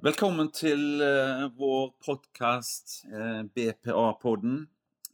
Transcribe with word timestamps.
Velkommen 0.00 0.48
til 0.48 1.02
uh, 1.04 1.42
vår 1.60 1.90
podkast 2.00 3.02
uh, 3.10 3.16
eh, 3.20 3.40
BPA-podden. 3.52 4.62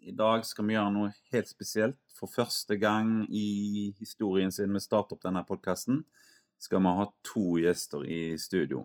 I 0.06 0.12
dag 0.14 0.44
skal 0.46 0.68
vi 0.68 0.76
gjøre 0.76 0.92
noe 0.94 1.08
helt 1.34 1.50
spesielt. 1.50 1.98
For 2.14 2.30
første 2.30 2.76
gang 2.78 3.24
i 3.26 3.90
historien 3.98 4.54
siden 4.54 4.76
vi 4.78 4.84
startet 4.84 5.16
opp 5.16 5.24
denne 5.24 5.42
podkasten, 5.48 6.04
skal 6.62 6.84
vi 6.84 6.92
ha 7.00 7.08
to 7.26 7.56
gjester 7.64 8.04
i 8.06 8.20
studio. 8.38 8.84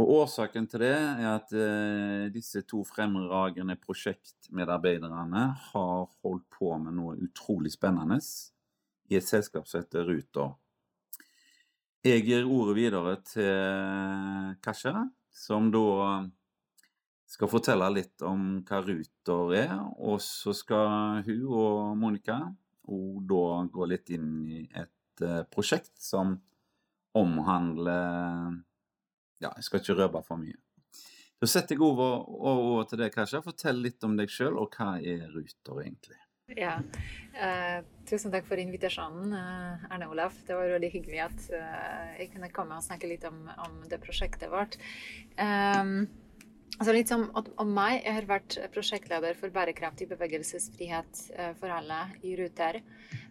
Og 0.00 0.14
Årsaken 0.22 0.70
til 0.72 0.86
det 0.86 0.94
er 0.96 1.28
at 1.34 1.52
uh, 1.52 2.32
disse 2.32 2.64
to 2.64 2.80
fremragende 2.88 3.76
prosjektmedarbeiderne 3.84 5.44
har 5.74 6.08
holdt 6.24 6.48
på 6.56 6.72
med 6.80 6.96
noe 6.96 7.18
utrolig 7.20 7.76
spennende 7.76 8.16
i 9.12 9.20
et 9.20 9.28
selskap 9.28 9.68
som 9.68 9.84
heter 9.84 10.08
Ruter. 10.08 10.56
Jeg 12.00 12.22
gir 12.24 12.46
ordet 12.48 12.74
videre 12.78 13.10
til 13.28 14.54
Kasja, 14.64 15.02
som 15.36 15.66
da 15.68 15.82
skal 17.28 17.50
fortelle 17.52 17.90
litt 17.92 18.24
om 18.24 18.62
hva 18.64 18.78
Ruter 18.86 19.52
er. 19.58 19.74
Og 20.00 20.16
så 20.24 20.54
skal 20.56 21.20
hun 21.26 21.42
og 21.44 21.98
Monica 22.00 22.38
og 22.88 23.20
da 23.28 23.42
gå 23.68 23.90
litt 23.90 24.14
inn 24.16 24.32
i 24.48 24.62
et 24.64 25.24
uh, 25.26 25.42
prosjekt 25.52 25.92
som 26.00 26.38
omhandler 27.20 28.56
Ja, 29.44 29.52
jeg 29.56 29.68
skal 29.68 29.84
ikke 29.84 29.98
røpe 30.00 30.24
for 30.24 30.40
mye. 30.40 30.56
Så 31.40 31.52
setter 31.52 31.76
jeg 31.76 31.84
over, 31.84 32.24
over 32.24 32.88
til 32.88 33.04
deg, 33.04 33.12
Kasja. 33.12 33.44
Fortell 33.44 33.76
litt 33.84 34.00
om 34.08 34.16
deg 34.16 34.32
sjøl, 34.32 34.56
og 34.56 34.72
hva 34.72 34.94
er 35.04 35.28
Ruter 35.36 35.84
egentlig? 35.84 36.16
Ja. 36.56 36.78
Eh, 37.32 37.84
tusen 38.08 38.32
takk 38.32 38.46
for 38.48 38.58
invitasjonen, 38.58 39.32
eh, 39.32 39.92
Erne 39.94 40.08
Olaf. 40.10 40.34
Det 40.46 40.56
var 40.56 40.72
veldig 40.74 40.90
hyggelig 40.92 41.20
at 41.26 41.44
eh, 41.54 42.08
jeg 42.22 42.32
kunne 42.32 42.50
komme 42.54 42.78
og 42.78 42.86
snakke 42.86 43.10
litt 43.10 43.24
om, 43.28 43.44
om 43.66 43.78
det 43.90 44.00
prosjektet 44.02 44.50
vårt. 44.50 44.76
Um, 45.38 46.08
altså 46.78 46.94
litt 46.96 47.12
som, 47.12 47.28
om 47.34 47.70
meg. 47.76 48.00
Jeg 48.02 48.16
har 48.18 48.28
vært 48.30 48.58
prosjektleder 48.74 49.38
for 49.38 49.54
bærekraftig 49.54 50.10
bevegelsesfrihet 50.10 51.22
uh, 51.36 51.52
for 51.60 51.70
alle 51.74 52.02
i 52.26 52.34
Ruter. 52.40 52.80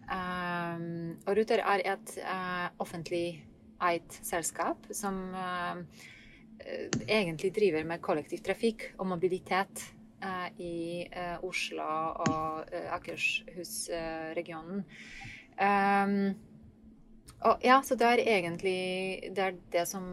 Um, 0.07 1.19
og 1.25 1.35
Ruter 1.37 1.65
er 1.65 1.85
et 1.97 2.15
uh, 2.23 2.71
offentlig 2.79 3.41
eid 3.83 4.19
selskap 4.23 4.89
som 4.95 5.21
uh, 5.35 5.83
egentlig 7.07 7.53
driver 7.55 7.85
med 7.87 8.03
kollektivtrafikk 8.03 8.93
og 8.97 9.07
mobilitet 9.13 9.87
Eh, 9.89 9.98
i 10.59 11.07
eh, 11.07 11.37
Oslo 11.45 11.87
og 12.25 12.69
eh, 12.73 12.91
Akershus-regionen. 12.93 14.83
Um, 15.59 16.35
og 17.47 17.63
ja, 17.63 17.77
så 17.87 17.95
det 17.95 18.07
er 18.07 18.21
egentlig 18.25 19.31
det, 19.31 19.43
er 19.43 19.55
det 19.71 19.85
som, 19.87 20.03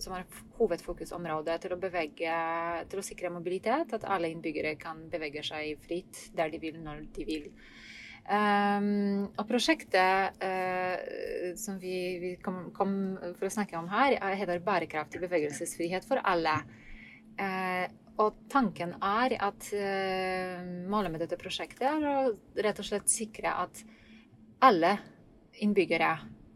som, 0.00 0.12
er 0.12 0.26
hovedfokusområdet 0.58 1.56
til 1.62 1.72
å 1.72 1.80
bevege, 1.80 2.36
til 2.90 3.00
å 3.00 3.04
sikre 3.04 3.32
mobilitet. 3.32 3.94
At 3.96 4.04
alle 4.04 4.28
innbyggere 4.32 4.74
kan 4.80 5.06
bevege 5.12 5.44
seg 5.46 5.80
fritt 5.86 6.26
der 6.36 6.52
de 6.52 6.60
vil, 6.60 6.76
når 6.84 7.06
de 7.16 7.28
vil. 7.28 7.48
Um, 8.26 9.28
og 9.38 9.44
prosjektet 9.46 10.40
uh, 10.42 11.54
som 11.56 11.78
vi, 11.80 11.96
vi 12.20 12.32
kom, 12.42 12.72
kom, 12.76 12.90
for 13.38 13.48
å 13.48 13.54
snakke 13.54 13.78
om 13.78 13.88
her, 13.88 14.18
heter 14.36 14.60
'Bærekraftig 14.60 15.22
bevegelsesfrihet 15.22 16.04
for 16.04 16.20
alle'. 16.26 16.58
Uh, 17.36 17.86
og 18.22 18.38
tanken 18.52 18.94
er 19.04 19.34
at 19.44 19.66
uh, 19.76 20.62
målet 20.88 21.12
med 21.12 21.22
dette 21.24 21.38
prosjektet 21.40 21.84
er 21.88 22.06
å 22.08 22.16
rett 22.64 22.80
og 22.80 22.88
slett 22.88 23.12
sikre 23.12 23.52
at 23.64 23.82
alle 24.64 24.94
innbyggere, 25.60 26.12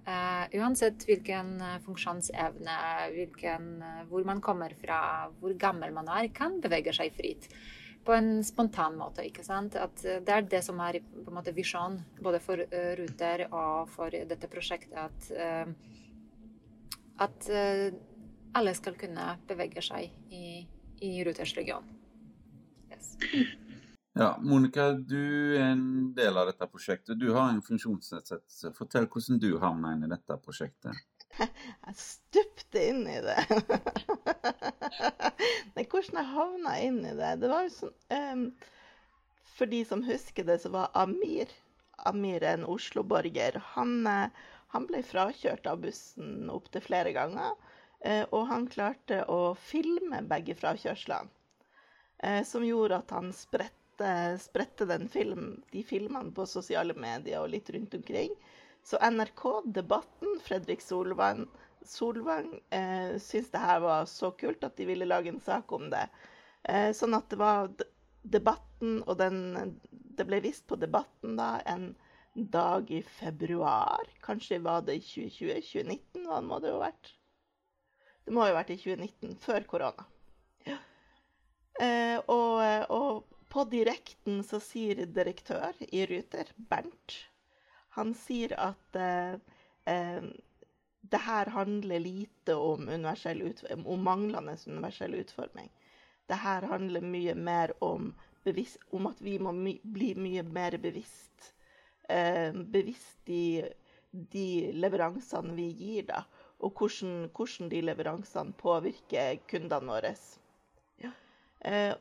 uh, 0.08 0.46
uansett 0.56 1.04
hvilken 1.08 1.52
uh, 1.60 1.76
funksjonsevne, 1.84 2.78
hvilken, 3.16 3.68
hvor 4.08 4.24
man 4.28 4.40
kommer 4.44 4.72
fra, 4.80 5.28
hvor 5.40 5.52
gammel 5.60 5.92
man 5.96 6.08
er, 6.12 6.30
kan 6.32 6.58
bevege 6.64 6.96
seg 6.96 7.12
fritt. 7.16 7.50
På 8.00 8.16
en 8.16 8.40
spontan 8.44 8.96
måte. 8.96 9.26
ikke 9.28 9.44
sant? 9.44 9.76
At 9.76 10.00
det 10.00 10.32
er 10.32 10.46
det 10.48 10.62
som 10.64 10.80
er 10.80 11.02
på 11.04 11.26
en 11.28 11.36
måte 11.36 11.52
visjonen 11.52 12.00
både 12.24 12.40
for 12.40 12.62
Ruter 12.96 13.44
og 13.50 13.90
for 13.92 14.08
dette 14.08 14.48
prosjektet. 14.48 14.96
At, 14.96 15.28
at 17.28 17.50
alle 18.56 18.72
skal 18.74 18.96
kunne 18.96 19.34
bevege 19.46 19.84
seg 19.84 20.08
i 20.32 20.64
i 21.00 21.24
Ruters 21.24 21.54
region. 21.56 21.84
Yes. 22.90 23.16
Ja, 24.12 24.38
Monica, 24.42 24.90
du 24.92 25.56
er 25.56 25.70
en 25.70 26.10
del 26.16 26.36
av 26.36 26.50
dette 26.50 26.66
prosjektet. 26.66 27.18
Du 27.20 27.30
har 27.36 27.52
en 27.52 27.62
funksjonsnedsettelse. 27.62 28.72
Fortell 28.76 29.06
hvordan 29.06 29.38
du 29.42 29.52
havna 29.62 29.94
inn 29.94 30.04
i 30.04 30.10
dette 30.10 30.36
prosjektet. 30.44 30.98
Jeg 31.38 31.96
stupte 31.96 32.82
inn 32.90 33.04
i 33.06 33.20
det. 33.22 33.38
Nei, 35.76 35.86
hvordan 35.86 36.18
jeg 36.18 36.32
havna 36.34 36.72
inn 36.82 36.96
i 37.06 37.12
det 37.14 37.28
Det 37.38 37.50
var 37.52 37.62
jo 37.62 37.70
sånn 37.70 37.92
um, 38.10 38.40
For 39.54 39.70
de 39.70 39.84
som 39.86 40.02
husker 40.04 40.48
det, 40.48 40.56
så 40.64 40.72
var 40.74 40.90
Amir 40.98 41.52
Amir 42.10 42.42
en 42.42 42.64
Oslo-borger. 42.64 43.60
Han, 43.76 44.06
eh, 44.06 44.28
han, 44.74 44.86
ble 44.88 45.02
frakjørt 45.04 45.68
av 45.70 45.82
bussen 45.84 46.50
opptil 46.52 46.84
flere 46.84 47.12
ganger. 47.16 47.56
Eh, 48.00 48.24
og 48.30 48.46
han 48.48 48.66
klarte 48.70 49.24
å 49.28 49.54
filme 49.60 50.22
begge 50.28 50.56
frakjørslene, 50.56 51.28
eh, 52.24 52.42
som 52.48 52.64
gjorde 52.64 53.02
at 53.02 53.12
han 53.16 53.32
spredte, 53.36 54.12
spredte 54.40 54.86
film, 55.12 55.62
de 55.72 55.82
filmene 55.84 56.32
på 56.32 56.46
sosiale 56.48 56.94
medier 56.96 57.42
og 57.42 57.50
litt 57.52 57.68
rundt 57.70 57.94
omkring. 57.94 58.32
Så 58.82 58.96
NRK 58.96 59.62
Debatten, 59.66 60.38
Fredrik 60.40 60.80
Solvang, 60.80 61.44
Solvang 61.84 62.48
eh, 62.70 63.18
syntes 63.18 63.50
det 63.52 63.60
her 63.60 63.80
var 63.84 64.06
så 64.08 64.30
kult 64.30 64.64
at 64.64 64.76
de 64.76 64.86
ville 64.88 65.08
lage 65.08 65.28
en 65.28 65.40
sak 65.40 65.72
om 65.72 65.90
det. 65.92 66.06
Eh, 66.64 66.90
sånn 66.96 67.16
at 67.16 67.28
det 67.32 67.38
var 67.40 67.68
debatten, 68.22 69.02
og 69.06 69.16
den, 69.20 69.76
det 69.90 70.26
ble 70.28 70.40
vist 70.44 70.66
på 70.68 70.76
Debatten 70.80 71.36
da 71.36 71.58
en 71.68 71.90
dag 72.34 72.90
i 72.92 73.02
februar. 73.02 74.08
Kanskje 74.24 74.60
var 74.64 74.84
det 74.86 75.00
i 75.00 75.04
2020? 75.04 75.60
2019 75.72 76.28
hva 76.28 76.40
må 76.44 76.60
det 76.60 76.72
jo 76.72 76.80
ha 76.80 76.88
vært? 76.88 77.14
Det 78.30 78.34
må 78.36 78.44
jo 78.46 78.52
ha 78.52 78.60
vært 78.60 78.68
i 78.70 78.76
2019, 78.78 79.30
før 79.42 79.64
korona. 79.66 80.04
Ja. 80.62 80.76
Eh, 81.82 82.18
og, 82.30 82.60
og, 82.94 83.24
på 83.50 83.64
direkten 83.66 84.44
så 84.46 84.60
sier 84.62 85.00
direktør 85.10 85.74
i 85.88 86.04
Ruter, 86.06 86.52
Bernt, 86.70 87.16
han 87.96 88.12
sier 88.14 88.54
at 88.54 88.98
eh, 89.02 89.34
eh, 89.90 90.28
det 91.10 91.22
her 91.24 91.50
handler 91.56 92.04
lite 92.04 92.54
om, 92.54 92.86
om 92.86 94.06
manglende 94.06 94.54
universell 94.62 95.16
utforming. 95.24 95.66
Det 96.30 96.38
her 96.38 96.68
handler 96.70 97.02
mye 97.02 97.34
mer 97.34 97.74
om, 97.82 98.12
bevisst, 98.46 98.78
om 98.94 99.10
at 99.10 99.18
vi 99.26 99.40
må 99.42 99.50
my 99.50 99.74
bli 99.82 100.12
mye 100.14 100.46
mer 100.46 100.78
bevisst. 100.78 101.50
Eh, 102.06 102.54
bevisst 102.54 103.26
i 103.26 103.64
de 104.12 104.70
leveransene 104.78 105.58
vi 105.58 105.72
gir, 105.74 106.06
da 106.14 106.22
og 106.60 106.76
hvordan, 106.76 107.30
hvordan, 107.36 107.68
de 107.72 107.82
leveransene 107.84 108.56
påvirker 108.60 109.40
kundene 109.48 109.92
våre. 109.92 110.14
Ja. 111.00 111.12
Eh, 111.60 111.94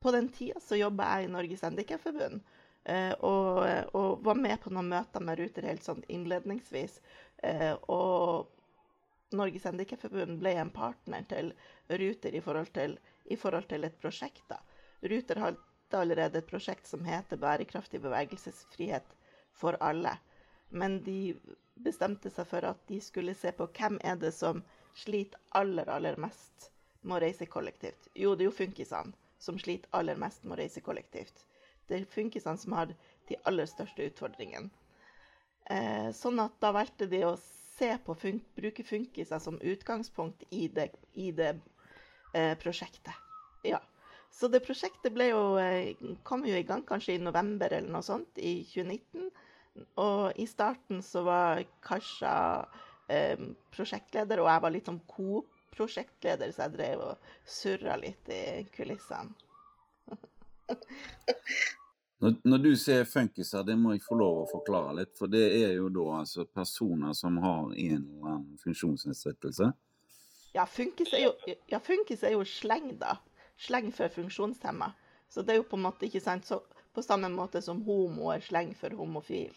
på 0.00 0.12
den 0.14 0.30
tida 0.32 0.60
så 0.60 0.78
jobba 0.78 1.06
jeg 1.14 1.28
i 1.28 1.32
Norges 1.34 1.62
Handikapforbund. 1.66 2.40
Eh, 2.84 3.12
og, 3.12 3.60
og, 3.94 4.22
var 4.24 4.38
med 4.40 4.56
på 4.62 4.72
noen 4.72 4.88
møter 4.88 5.22
med 5.22 5.38
Ruter 5.38 5.68
helt 5.68 5.84
sånn 5.84 6.02
innledningsvis. 6.08 6.98
Eh, 7.44 7.74
og 7.92 8.48
Norges 9.36 9.68
Handikapforbund 9.68 10.40
ble 10.40 10.56
en 10.58 10.72
partner 10.74 11.26
til 11.30 11.52
Ruter 11.90 12.34
i 12.34 12.42
forhold 12.42 12.72
til, 12.74 12.96
i 13.30 13.36
forhold 13.38 13.68
til 13.70 13.84
et 13.86 13.98
prosjekt. 14.00 14.46
da. 14.48 14.58
Ruter 15.04 15.42
hadde 15.44 16.00
allerede 16.00 16.40
et 16.40 16.48
prosjekt 16.50 16.88
som 16.88 17.04
heter 17.04 17.38
Bærekraftig 17.40 18.00
bevegelsesfrihet 18.02 19.14
for 19.52 19.76
alle. 19.84 20.16
Men 20.70 21.00
de 21.04 21.34
bestemte 21.84 22.30
seg 22.32 22.48
for 22.50 22.66
at 22.68 22.80
de 22.88 23.00
skulle 23.04 23.34
se 23.38 23.52
på 23.56 23.68
hvem 23.76 23.98
er 24.04 24.18
det 24.20 24.32
som 24.36 24.62
sliter 24.98 25.40
aller, 25.56 25.88
aller 25.88 26.18
mest 26.20 26.70
med 27.02 27.16
å 27.16 27.22
reise 27.24 27.46
kollektivt. 27.48 28.10
Jo, 28.14 28.34
det 28.34 28.44
er 28.44 28.50
jo 28.50 28.58
funkisene 28.58 29.14
som 29.40 29.58
sliter 29.58 29.88
aller 29.96 30.18
mest 30.20 30.44
med 30.44 30.58
å 30.58 30.60
reise 30.60 30.82
kollektivt. 30.84 31.46
Det 31.88 31.96
er 31.98 32.10
funkisene 32.10 32.60
som 32.60 32.76
har 32.76 32.92
de 33.28 33.38
aller 33.48 33.68
største 33.70 34.04
utfordringene. 34.10 34.70
Eh, 35.70 36.10
sånn 36.16 36.40
at 36.42 36.56
da 36.62 36.72
valgte 36.74 37.06
de 37.10 37.22
å 37.28 37.36
se 37.40 37.92
på 38.04 38.14
fun 38.18 38.40
bruke 38.56 38.84
funkiser 38.84 39.40
som 39.42 39.60
utgangspunkt 39.62 40.42
i 40.50 40.66
det, 40.68 40.90
i 41.14 41.30
det 41.32 41.54
eh, 42.34 42.56
prosjektet. 42.58 43.14
Ja. 43.64 43.80
Så 44.30 44.48
det 44.48 44.62
prosjektet 44.66 45.16
jo, 45.26 45.56
eh, 45.58 45.94
kom 46.22 46.44
jo 46.46 46.56
i 46.56 46.66
gang 46.66 46.84
kanskje 46.86 47.16
i 47.16 47.22
november 47.22 47.72
eller 47.72 47.90
noe 47.90 48.04
sånt 48.06 48.38
i 48.38 48.60
2019. 48.68 49.30
Og 50.00 50.32
i 50.40 50.46
starten 50.46 51.02
så 51.02 51.22
var 51.26 51.62
Kasha 51.84 52.36
eh, 53.08 53.38
prosjektleder, 53.74 54.42
og 54.42 54.50
jeg 54.50 54.64
var 54.64 54.74
litt 54.74 54.88
sånn 54.90 55.02
co-prosjektleder, 55.10 56.52
så 56.52 56.66
jeg 56.66 56.74
drev 56.76 57.04
og 57.10 57.30
surra 57.58 57.96
litt 58.00 58.32
i 58.34 58.42
kulissene. 58.74 59.34
når, 62.22 62.34
når, 62.46 62.58
du 62.64 62.72
sier 62.78 63.06
funkiser, 63.08 63.64
det 63.66 63.76
må 63.78 63.94
jeg 63.94 64.04
få 64.06 64.18
lov 64.20 64.42
å 64.42 64.48
forklare 64.50 64.96
litt. 65.00 65.14
For 65.18 65.30
det 65.30 65.46
er 65.62 65.74
jo 65.78 65.88
da 65.94 66.06
altså 66.20 66.46
personer 66.46 67.14
som 67.18 67.38
har 67.42 67.70
en 67.70 68.02
eller 68.02 68.34
annen 68.34 68.60
funksjonsnedsettelse. 68.62 69.72
Ja, 70.54 70.66
funkis 70.66 71.12
er 71.14 71.28
jo, 71.28 71.56
ja, 71.70 71.78
funkis 71.82 72.24
er 72.26 72.34
jo 72.34 72.44
sleng, 72.46 72.92
da. 72.98 73.20
Sleng 73.60 73.90
for 73.94 74.10
funksjonshemma. 74.10 74.92
Så 75.30 75.44
det 75.46 75.54
er 75.54 75.60
jo 75.60 75.68
på 75.70 75.78
en 75.78 75.84
måte 75.86 76.08
ikke 76.08 76.22
sant, 76.22 76.48
så 76.48 76.58
på 76.94 77.02
samme 77.02 77.30
måte 77.32 77.62
som 77.62 77.82
homo 77.86 78.32
er 78.34 78.44
sleng 78.44 78.74
for 78.78 78.94
homofil. 78.98 79.54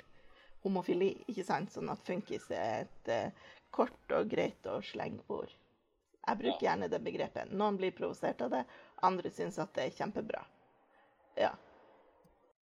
Homofili, 0.63 1.11
ikke 1.27 1.45
sant? 1.47 1.73
Sånn 1.73 1.91
at 1.91 2.05
funkis 2.07 2.45
er 2.53 2.85
et 2.85 3.11
uh, 3.11 3.51
kort 3.73 4.15
og 4.15 4.29
greit 4.31 4.69
og 4.69 4.85
slengord. 4.85 5.51
Jeg 6.23 6.39
bruker 6.39 6.63
gjerne 6.63 6.87
det 6.91 7.01
begrepet. 7.03 7.51
Noen 7.51 7.77
blir 7.79 7.91
provosert 7.95 8.41
av 8.45 8.53
det, 8.53 8.63
andre 9.03 9.31
syns 9.33 9.59
at 9.59 9.73
det 9.75 9.89
er 9.89 9.97
kjempebra. 9.97 10.43
Ja. 11.39 11.51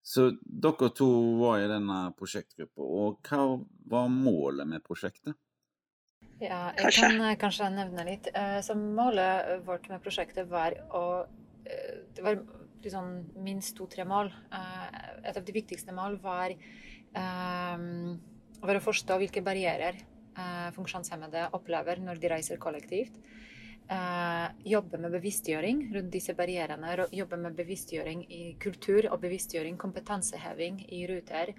Så 0.02 0.32
dere 0.42 0.88
to 0.98 1.08
var 1.38 1.60
i 1.62 1.68
denne 1.70 1.98
prosjektgruppa, 2.18 2.82
og 2.82 3.28
hva 3.28 3.44
var 3.92 4.08
målet 4.10 4.66
med 4.66 4.82
prosjektet? 4.82 5.36
Ja, 6.42 6.72
jeg 6.74 6.88
kanskje. 6.88 7.06
kan 7.06 7.36
kanskje 7.38 7.68
nevne 7.70 8.06
litt. 8.08 8.26
Eh, 8.34 8.58
så 8.66 8.74
målet 8.74 9.62
vårt 9.66 9.86
med 9.92 10.02
prosjektet 10.02 10.50
var 10.50 10.74
å 10.90 11.04
Det 11.62 12.24
var 12.26 12.40
liksom 12.84 13.12
minst 13.44 13.76
to-tre 13.78 14.06
mål. 14.08 14.32
Et 15.22 15.36
av 15.36 15.44
de 15.44 15.54
viktigste 15.54 15.94
mål 15.94 16.18
var 16.22 16.54
um, 17.14 18.16
var 18.62 18.78
å 18.78 18.84
forstå 18.84 19.18
hvilke 19.20 19.42
barrierer 19.44 19.98
uh, 20.38 20.68
funksjonshemmede 20.76 21.48
opplever 21.58 22.02
når 22.02 22.20
de 22.22 22.32
reiser 22.36 22.62
kollektivt. 22.62 23.18
Jobbe 24.64 24.96
med 25.02 25.12
bevisstgjøring 25.12 25.80
rundt 25.92 26.14
disse 26.14 26.32
barrierene. 26.38 26.94
Jobbe 27.12 27.36
med 27.36 27.56
bevisstgjøring 27.58 28.22
i 28.32 28.54
kultur 28.62 29.08
og 29.10 29.18
bevisstgjøring, 29.20 29.76
kompetanseheving 29.76 30.78
i 30.96 31.02
ruter. 31.10 31.52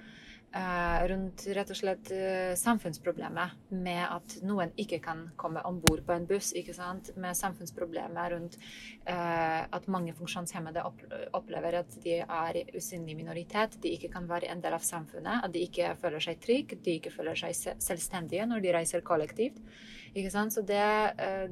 Uh, 0.53 1.07
rundt 1.09 1.47
rett 1.49 1.71
og 1.73 1.77
slett 1.79 2.11
uh, 2.13 2.51
samfunnsproblemet 2.61 3.71
med 3.73 4.03
at 4.05 4.35
noen 4.45 4.69
ikke 4.77 4.99
kan 5.01 5.23
komme 5.33 5.63
om 5.65 5.79
bord 5.81 6.03
på 6.05 6.13
en 6.13 6.27
buss. 6.29 6.51
ikke 6.53 6.75
sant? 6.77 7.09
Med 7.17 7.33
samfunnsproblemet 7.37 8.29
rundt 8.35 8.59
eh, 9.09 9.63
at 9.65 9.89
mange 9.89 10.13
funksjonshemmede 10.13 10.83
opplever 11.33 11.79
at 11.79 11.97
de 12.03 12.19
er 12.21 12.59
usynlig 12.77 13.15
minoritet, 13.17 13.79
de 13.81 13.95
ikke 13.95 14.11
kan 14.13 14.29
være 14.29 14.51
en 14.53 14.61
del 14.61 14.77
av 14.77 14.85
samfunnet, 14.85 15.41
at 15.47 15.53
de 15.55 15.65
ikke 15.65 15.95
føler 16.01 16.21
seg 16.21 16.41
trygge, 16.43 16.77
de 16.85 16.97
ikke 16.99 17.15
føler 17.15 17.39
seg 17.39 17.79
selvstendige 17.81 18.45
når 18.49 18.61
de 18.63 18.73
reiser 18.77 19.05
kollektivt. 19.05 19.57
ikke 20.13 20.31
sant? 20.33 20.53
Så 20.53 20.61
det, 20.61 20.85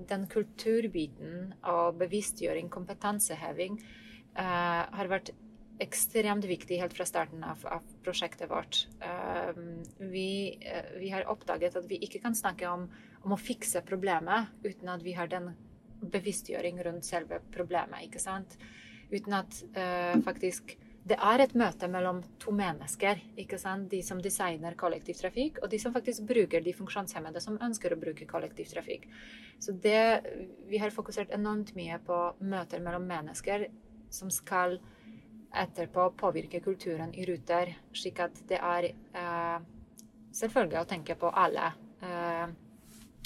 den 0.09 0.27
kulturbiten 0.29 1.55
og 1.63 1.97
bevisstgjøring, 2.03 2.69
kompetanseheving, 2.69 3.81
har 4.37 5.09
vært 5.09 5.33
ekstremt 5.81 6.45
viktig 6.45 6.77
helt 6.81 6.93
fra 6.93 7.07
starten 7.09 7.43
av, 7.43 7.63
av 7.65 7.87
prosjektet 8.05 8.49
vårt. 8.51 8.83
Um, 9.01 9.81
vi, 9.97 10.59
uh, 10.61 10.93
vi, 10.99 11.09
har 11.13 11.27
oppdaget 11.31 11.79
at 11.79 11.89
vi 11.89 11.99
ikke 12.05 12.21
kan 12.23 12.37
snakke 12.37 12.69
om, 12.69 12.85
om, 13.23 13.33
å 13.33 13.39
fikse 13.39 13.83
problemet 13.87 14.53
uten 14.65 14.93
at 14.93 15.03
vi 15.05 15.15
har 15.17 15.31
den 15.31 15.51
bevisstgjøring 16.01 16.79
rundt 16.85 17.05
selve 17.05 17.41
problemet. 17.53 18.05
ikke 18.07 18.21
sant? 18.21 18.57
Uten 19.11 19.37
at 19.41 19.61
uh, 19.75 20.21
faktisk 20.25 20.75
det 21.01 21.17
er 21.17 21.41
et 21.41 21.53
møte 21.57 21.87
mellom 21.89 22.19
to 22.39 22.51
mennesker. 22.53 23.17
ikke 23.41 23.57
sant? 23.57 23.89
De 23.89 24.03
som 24.05 24.21
designer 24.21 24.75
kollektivtrafikk, 24.77 25.57
og 25.63 25.71
de 25.73 25.79
som 25.81 25.93
faktisk 25.95 26.27
bruker 26.29 26.61
de 26.61 26.75
funksjonshemmede 26.77 27.41
som 27.41 27.57
ønsker 27.57 27.95
å 27.95 27.99
bruke 27.99 28.27
kollektivtrafikk. 28.29 29.07
Så 29.59 29.73
det, 29.73 30.21
Vi 30.69 30.77
har 30.77 30.93
fokusert 30.93 31.33
enormt 31.33 31.73
mye 31.75 31.97
på 32.05 32.19
møter 32.39 32.79
mellom 32.79 33.07
mennesker 33.09 33.67
som 34.13 34.29
skal 34.29 34.77
etterpå 35.51 36.09
påvirke 36.19 36.61
kulturen 36.63 37.13
i 37.13 37.25
Ruter, 37.27 37.73
slik 37.93 38.21
at 38.23 38.37
det 38.49 38.59
er 38.59 38.91
eh, 38.91 39.57
selvfølgelig 40.35 40.79
å 40.81 40.89
tenke 40.89 41.17
på 41.19 41.31
alle 41.31 41.71
eh, 42.03 42.53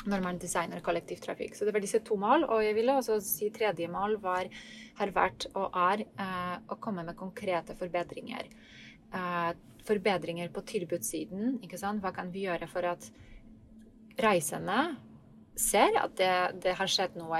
når 0.05 0.21
man 0.21 0.39
designer 0.41 0.83
kollektivtrafikk. 0.85 1.55
Så 1.57 1.65
det 1.65 1.73
var 1.73 1.83
disse 1.83 2.01
to 2.05 2.17
mål. 2.21 2.45
Og 2.49 2.61
jeg 2.65 2.75
ville 2.77 2.97
også 2.97 3.19
si 3.25 3.49
tredje 3.53 3.87
mål 3.91 4.19
var, 4.21 4.49
har 4.99 5.13
vært 5.15 5.47
og 5.53 5.77
er 5.85 6.05
eh, 6.05 6.57
å 6.69 6.77
komme 6.81 7.05
med 7.07 7.17
konkrete 7.17 7.77
forbedringer. 7.77 8.49
Eh, 9.15 9.51
forbedringer 9.85 10.53
på 10.53 10.65
tilbudssiden. 10.65 11.59
ikke 11.65 11.81
sant? 11.81 12.03
Hva 12.03 12.13
kan 12.13 12.31
vi 12.33 12.45
gjøre 12.45 12.69
for 12.69 12.85
at 12.89 13.09
reisende 14.21 14.95
ser 15.55 15.95
at 16.01 16.15
det, 16.19 16.31
det, 16.65 16.73
har 16.75 16.89
skjedd 16.91 17.15
noe, 17.15 17.39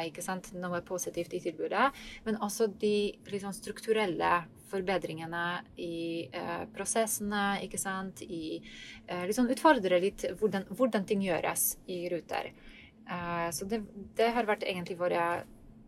noe 0.61 0.81
positivt 0.87 1.33
i 1.35 1.41
tilbudet, 1.43 1.89
men 2.23 2.37
også 2.43 2.69
de 2.79 3.11
liksom, 3.27 3.51
strukturelle 3.55 4.29
forbedringene 4.69 5.45
i 5.81 6.27
eh, 6.33 6.63
prosessene, 6.73 7.61
ikke 7.65 7.79
sant. 7.81 8.21
I 8.25 8.57
eh, 9.05 9.25
liksom 9.29 9.49
utfordre 9.53 9.99
litt 10.01 10.25
hvordan, 10.39 10.67
hvordan, 10.71 11.05
ting 11.07 11.23
gjøres 11.25 11.75
i 11.91 12.03
Ruter. 12.11 12.51
Eh, 13.05 13.49
så 13.55 13.67
det, 13.69 13.83
det, 14.17 14.31
har 14.35 14.49
vært 14.49 14.65
egentlig 14.67 14.97
våre 14.99 15.25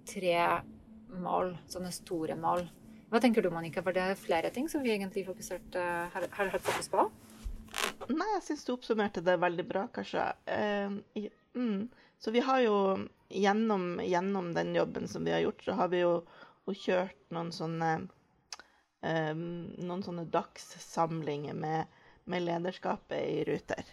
tre 0.08 0.38
mål, 1.18 1.56
sånne 1.72 1.94
store 1.96 2.38
mål. 2.40 2.66
Hva 3.12 3.22
tenker 3.24 3.44
du, 3.44 3.50
Monica? 3.54 3.82
Var 3.84 3.96
det 3.96 4.08
flere 4.20 4.52
ting 4.54 4.68
som 4.70 4.84
vi 4.84 4.92
egentlig 4.92 5.24
fokusert, 5.28 5.76
uh, 5.80 6.10
har, 6.12 6.26
har 6.36 6.50
hatt 6.52 6.66
fokus 6.66 6.90
på? 6.92 7.06
Nei, 8.12 8.28
jeg 8.34 8.44
syns 8.44 8.66
du 8.68 8.74
oppsummerte 8.74 9.24
det 9.24 9.38
veldig 9.40 9.64
bra, 9.68 9.86
kanskje. 9.96 10.26
Uh, 10.44 11.30
mm. 11.56 11.86
Så 12.20 12.34
vi 12.36 12.44
har 12.44 12.60
jo 12.66 12.76
gjennom, 13.32 14.02
gjennom, 14.04 14.52
den 14.54 14.76
jobben 14.76 15.08
som 15.08 15.24
vi 15.24 15.32
har 15.32 15.46
gjort, 15.46 15.64
så 15.64 15.78
har 15.80 15.92
vi 15.94 16.04
jo 16.04 16.14
kjørt 16.68 17.16
noen 17.32 17.54
sånne 17.56 17.92
noen 19.02 20.04
sånne 20.04 20.26
dagssamlinger 20.34 21.54
med, 21.54 21.86
med, 22.26 22.44
lederskapet 22.44 23.20
i 23.22 23.44
Ruter. 23.46 23.86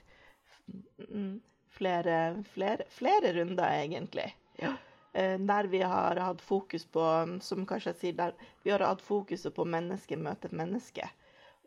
Mm, 1.11 1.41
flere, 1.69 2.17
flere, 2.55 2.87
flere 2.89 3.33
runder, 3.37 3.69
egentlig. 3.83 4.31
Ja. 4.57 4.75
Uh, 5.15 5.39
der 5.39 5.69
vi 5.71 5.83
har 5.83 6.17
hatt 6.17 6.43
fokus 6.43 6.85
på, 6.85 7.05
som 7.41 7.67
kanskje 7.67 7.93
jeg 7.93 8.01
sier, 8.01 8.17
der 8.19 8.35
vi 8.65 8.73
har 8.73 8.83
hatt 8.83 9.05
fokuset 9.05 9.55
på 9.55 9.67
menneske 9.69 10.17
møter 10.17 10.55
menneske. 10.57 11.07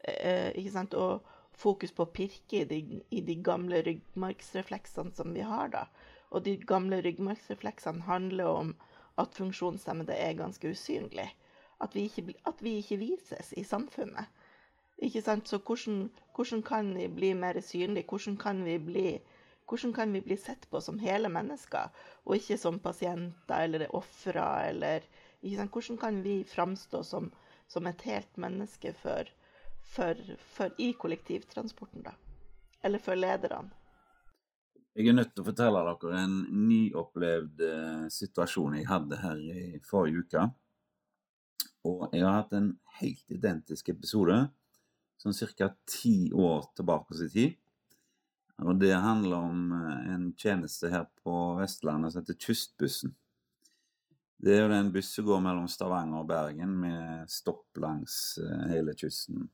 Uh, 0.02 0.52
ikke 0.58 0.74
sant? 0.74 0.98
Og 0.98 1.24
fokus 1.58 1.94
på 1.94 2.06
å 2.06 2.14
pirke 2.14 2.64
i 2.64 2.68
de, 2.70 2.82
i 3.10 3.22
de 3.26 3.38
gamle 3.42 3.82
ryggmargsrefleksene 3.86 5.16
som 5.18 5.34
vi 5.34 5.46
har, 5.46 5.72
da. 5.74 5.88
Og 6.34 6.44
de 6.44 6.58
gamle 6.60 7.00
ryggmargsrefleksene 7.06 8.06
handler 8.06 8.52
om 8.52 8.74
at 9.18 9.34
funksjonshemmede 9.38 10.14
er 10.14 10.38
ganske 10.38 10.70
usynlige 10.70 11.32
at 11.82 11.96
vi 11.96 12.08
ikke, 12.08 12.34
at 12.46 12.62
vi 12.64 12.78
ikke 12.82 13.00
vises 13.02 13.54
i 13.58 13.64
samfunnet. 13.64 14.26
Ikke 14.98 15.22
sant? 15.22 15.50
Så 15.50 15.60
hvordan, 15.62 16.10
hvordan, 16.36 16.64
kan 16.66 16.94
vi 16.96 17.08
bli 17.08 17.34
mer 17.34 17.60
synlige? 17.62 18.06
Hvordan 18.10 18.38
kan 18.38 18.64
vi 18.66 18.78
bli, 18.78 19.20
hvordan 19.70 19.94
kan 19.94 20.14
vi 20.14 20.22
bli 20.22 20.38
sett 20.38 20.68
på 20.72 20.82
som 20.82 21.00
hele 21.00 21.30
mennesker, 21.30 21.90
og 22.26 22.36
ikke 22.36 22.58
som 22.58 22.80
pasienter 22.80 23.64
eller 23.64 23.96
ofre? 23.96 24.68
Eller 24.70 25.02
Hvordan 25.42 25.98
kan 25.98 26.24
vi 26.24 26.44
framstå 26.44 27.04
som, 27.04 27.32
som 27.68 27.88
et 27.88 28.02
helt 28.02 28.38
menneske 28.38 28.94
for, 28.94 29.30
for, 29.84 30.16
for, 30.40 30.72
i 30.78 30.94
kollektivtransporten, 30.94 32.02
da? 32.02 32.12
Eller 32.82 33.00
for 33.00 33.16
lederne? 33.16 33.70
Jeg 34.98 35.08
er 35.08 35.14
nødt 35.14 35.36
til 35.36 35.44
å 35.44 35.52
fortelle 35.52 35.82
dere 35.86 36.20
en 36.24 36.38
nyopplevd 36.68 37.60
eh, 37.62 38.06
situasjon 38.10 38.80
jeg 38.80 38.88
hadde 38.90 39.20
her 39.22 39.38
i 39.38 39.82
forrige 39.86 40.24
uke. 40.26 40.46
Og 41.88 42.10
jeg 42.12 42.26
har 42.26 42.42
hatt 42.42 42.56
en 42.58 42.72
helt 43.00 43.34
identisk 43.34 43.94
episode 43.94 44.42
sånn 45.22 45.38
ca. 45.58 45.72
ti 45.90 46.32
år 46.34 46.68
tilbake 46.78 47.18
i 47.26 47.30
tid. 47.34 47.56
Og 48.66 48.80
det 48.82 48.94
handler 48.94 49.38
om 49.38 49.72
eh, 49.78 50.14
en 50.16 50.28
tjeneste 50.38 50.90
her 50.90 51.06
på 51.22 51.34
Vestlandet 51.60 52.14
som 52.14 52.24
heter 52.24 52.38
Kystbussen. 52.42 53.14
Det 54.38 54.54
er 54.54 54.64
jo 54.64 54.74
den 54.74 54.92
bussen 54.94 55.22
som 55.22 55.28
går 55.30 55.42
mellom 55.46 55.70
Stavanger 55.70 56.22
og 56.22 56.30
Bergen 56.30 56.76
med 56.82 57.30
stopp 57.30 57.78
langs 57.82 58.38
eh, 58.42 58.68
hele 58.74 58.94
kysten. 58.98 59.48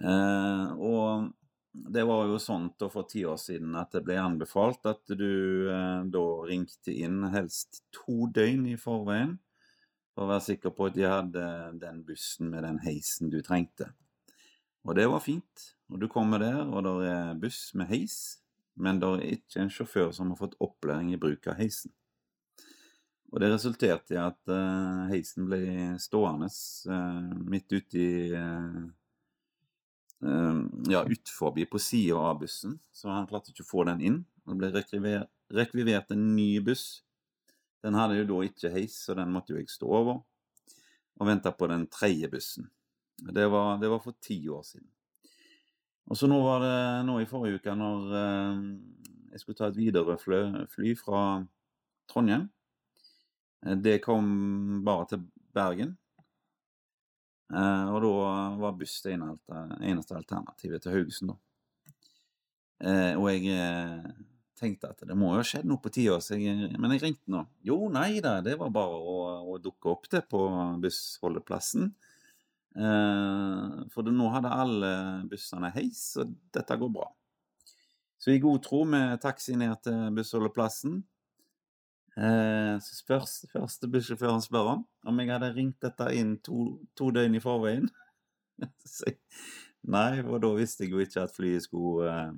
Eh, 0.00 0.66
og 0.76 1.30
det 1.74 2.04
var 2.06 2.28
jo 2.28 2.40
sånn 2.40 2.68
for 2.80 3.06
ti 3.08 3.24
år 3.26 3.38
siden 3.40 3.74
at 3.78 3.94
det 3.94 4.04
ble 4.06 4.18
anbefalt 4.20 4.84
at 4.88 5.02
du 5.10 5.70
eh, 5.72 6.02
da 6.04 6.26
ringte 6.48 6.92
inn 6.92 7.24
helst 7.34 7.82
to 7.94 8.28
døgn 8.32 8.68
i 8.72 8.76
forveien 8.80 9.38
for 10.14 10.24
å 10.24 10.30
være 10.30 10.46
sikker 10.46 10.74
på 10.74 10.88
at 10.88 10.96
de 10.96 11.06
hadde 11.10 11.44
den 11.82 12.00
bussen 12.06 12.50
med 12.52 12.64
den 12.66 12.78
heisen 12.84 13.32
du 13.32 13.40
trengte. 13.42 13.90
Og 14.84 14.94
det 14.98 15.08
var 15.10 15.24
fint. 15.24 15.70
Og 15.92 16.00
du 16.00 16.08
kommer 16.08 16.40
der, 16.40 16.62
og 16.64 16.86
det 16.86 17.10
er 17.10 17.36
buss 17.40 17.74
med 17.76 17.90
heis, 17.90 18.38
men 18.80 19.00
det 19.02 19.10
er 19.10 19.36
ikke 19.36 19.60
en 19.62 19.72
sjåfør 19.72 20.14
som 20.16 20.30
har 20.32 20.40
fått 20.40 20.56
opplæring 20.64 21.12
i 21.12 21.20
bruk 21.20 21.46
av 21.50 21.58
heisen. 21.60 21.92
Og 23.34 23.42
det 23.42 23.50
resulterte 23.50 24.14
i 24.14 24.20
at 24.22 24.38
uh, 24.46 25.10
heisen 25.10 25.48
ble 25.50 25.60
stående 25.98 26.46
uh, 26.46 27.32
midt 27.42 27.72
ute 27.74 28.04
uh, 28.38 28.84
Ja, 30.88 31.02
utfor 31.04 31.52
på 31.52 31.78
sida 31.82 32.16
av 32.30 32.38
bussen, 32.40 32.78
så 32.94 33.10
han 33.12 33.26
klarte 33.28 33.50
ikke 33.52 33.66
å 33.66 33.68
få 33.68 33.84
den 33.90 34.00
inn. 34.00 34.20
Det 34.46 34.56
ble 34.56 34.70
rekvivert 35.52 36.14
en 36.14 36.22
ny 36.36 36.62
buss 36.64 37.03
den 37.84 37.96
hadde 37.98 38.16
jo 38.16 38.28
da 38.30 38.38
ikke 38.46 38.72
heis, 38.72 38.96
så 39.04 39.16
den 39.16 39.32
måtte 39.32 39.52
jo 39.52 39.60
jeg 39.60 39.68
stå 39.68 39.88
over 39.92 40.22
og 41.20 41.28
vente 41.28 41.52
på 41.54 41.68
den 41.70 41.86
tredje 41.92 42.30
bussen. 42.32 42.68
Det 43.14 43.46
var, 43.46 43.76
det 43.78 43.90
var, 43.92 44.00
for 44.02 44.16
ti 44.20 44.40
år 44.48 44.62
siden. 44.66 44.88
Og 46.10 46.18
så 46.18 46.28
nå 46.28 46.40
var 46.42 46.64
det 46.64 46.78
nå 47.06 47.20
i 47.22 47.28
forrige 47.28 47.60
uke, 47.60 47.74
når 47.78 48.16
eh, 48.18 48.64
jeg 49.32 49.40
skulle 49.42 49.58
ta 49.60 49.68
et 49.70 49.78
Widerøe-fly 49.78 50.94
fra 50.98 51.20
Trondheim. 52.10 52.48
Eh, 53.64 53.76
det 53.78 54.00
kom 54.04 54.26
bare 54.84 55.06
til 55.12 55.22
Bergen. 55.54 55.94
Eh, 57.54 57.86
og 57.94 58.02
da 58.02 58.12
var 58.64 58.76
buss 58.80 58.98
det 59.06 59.14
eneste 59.14 60.18
alternativet 60.18 60.82
til 60.82 60.98
Haugesund, 60.98 61.34
da. 61.34 61.40
Og 63.14 63.30
jeg 63.30 63.54
tenkte 64.58 64.90
at 64.92 65.02
det 65.06 65.16
må 65.18 65.32
jo 65.32 65.40
ha 65.42 65.46
skjedd 65.46 65.66
noe 65.68 65.82
på 65.82 65.92
tida, 65.94 66.18
men 66.78 66.94
jeg 66.94 67.02
ringte 67.02 67.32
nå. 67.32 67.44
Jo, 67.66 67.78
nei 67.92 68.20
da, 68.24 68.38
det 68.44 68.56
var 68.60 68.72
bare 68.74 68.98
å, 68.98 69.16
å 69.54 69.58
dukke 69.62 69.90
opp 69.92 70.08
det 70.12 70.24
på 70.30 70.40
bussholdeplassen. 70.82 71.92
for 73.94 74.10
nå 74.10 74.30
hadde 74.34 74.54
alle 74.54 74.92
bussene 75.30 75.70
heis, 75.74 76.06
og 76.22 76.32
dette 76.54 76.78
går 76.78 76.94
bra. 76.94 77.10
Så 78.18 78.32
i 78.32 78.40
god 78.40 78.62
tro 78.64 78.84
med 78.88 79.20
taxi 79.20 79.52
ned 79.58 79.74
til 79.84 80.14
bussholdeplassen. 80.16 81.02
Eh, 82.14 82.76
så 82.78 82.94
spørs, 82.94 83.40
første 83.50 83.88
bussjåføren 83.90 84.42
spør 84.42 84.68
om 84.76 84.82
om 85.10 85.16
jeg 85.20 85.32
hadde 85.32 85.50
ringt 85.56 85.80
dette 85.82 86.06
inn 86.14 86.36
to, 86.46 86.78
to 86.94 87.10
døgn 87.12 87.34
i 87.34 87.42
forveien. 87.42 87.88
Nei, 89.94 90.22
og 90.22 90.38
da 90.44 90.52
visste 90.54 90.86
jeg 90.86 90.94
jo 90.94 91.02
ikke 91.02 91.24
at 91.26 91.34
flyet 91.34 91.66
skulle 91.66 92.06
eh, 92.08 92.30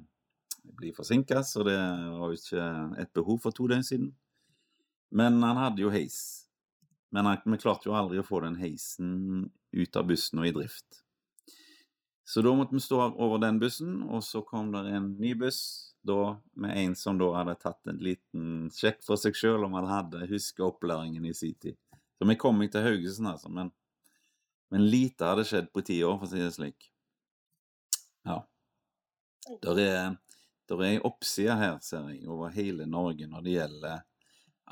bli 0.76 0.92
forsinka, 0.96 1.42
så 1.46 1.64
det 1.66 1.76
var 1.76 2.32
jo 2.32 2.36
ikke 2.36 2.66
et 3.02 3.12
behov 3.16 3.40
for 3.44 3.54
to 3.56 3.68
døgn 3.70 3.86
siden. 3.86 4.10
Men 5.14 5.38
han 5.42 5.60
hadde 5.60 5.84
jo 5.84 5.92
heis. 5.94 6.18
Men 7.14 7.28
han, 7.28 7.42
vi 7.44 7.58
klarte 7.62 7.88
jo 7.88 7.96
aldri 7.96 8.20
å 8.20 8.26
få 8.26 8.42
den 8.44 8.58
heisen 8.60 9.50
ut 9.76 9.98
av 9.98 10.08
bussen 10.08 10.42
og 10.42 10.48
i 10.48 10.54
drift. 10.56 11.02
Så 12.26 12.42
da 12.42 12.50
måtte 12.58 12.74
vi 12.74 12.82
stå 12.82 12.98
over 13.14 13.38
den 13.38 13.60
bussen, 13.62 14.00
og 14.02 14.24
så 14.26 14.42
kom 14.42 14.72
det 14.74 14.82
en 14.90 15.12
ny 15.20 15.36
buss 15.38 15.60
da 16.06 16.36
med 16.58 16.78
en 16.78 16.94
som 16.98 17.18
da 17.18 17.28
hadde 17.34 17.54
tatt 17.62 17.90
en 17.90 18.00
liten 18.02 18.66
sjekk 18.74 19.00
for 19.06 19.18
seg 19.18 19.34
sjøl 19.38 19.66
om 19.66 19.74
han 19.78 19.86
hadde 19.90 20.26
huska 20.30 20.64
opplæringen 20.66 21.24
i 21.26 21.34
sin 21.34 21.54
tid. 21.62 21.78
Så 22.18 22.26
vi 22.26 22.36
kom 22.40 22.62
ikke 22.62 22.78
til 22.78 22.86
Haugesund, 22.86 23.30
altså, 23.30 23.50
men, 23.52 23.70
men 24.74 24.86
lite 24.90 25.28
hadde 25.28 25.46
skjedd 25.46 25.70
på 25.74 25.84
ti 25.86 26.00
år, 26.06 26.18
for 26.18 26.26
å 26.26 26.32
si 26.32 26.42
det 26.42 26.52
slik. 26.54 26.88
Ja. 28.26 28.40
Der 29.62 29.80
er, 29.82 30.16
der 30.68 30.82
er 30.82 30.92
ei 30.96 31.00
oppside 31.04 31.56
her, 31.56 31.78
ser 31.84 32.08
jeg, 32.12 32.26
over 32.28 32.52
hele 32.54 32.86
Norge 32.90 33.28
når 33.30 33.44
det 33.44 33.56
gjelder 33.56 34.04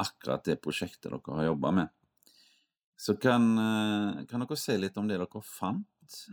akkurat 0.04 0.44
det 0.46 0.60
prosjektet 0.62 1.10
dere 1.10 1.36
har 1.38 1.50
jobba 1.52 1.70
med. 1.70 1.92
Så 2.96 3.16
kan, 3.20 3.42
eh, 3.58 4.24
kan 4.30 4.40
dere 4.40 4.56
si 4.56 4.76
litt 4.78 4.96
om 4.96 5.08
det 5.08 5.18
dere 5.18 5.42
fant? 5.42 5.86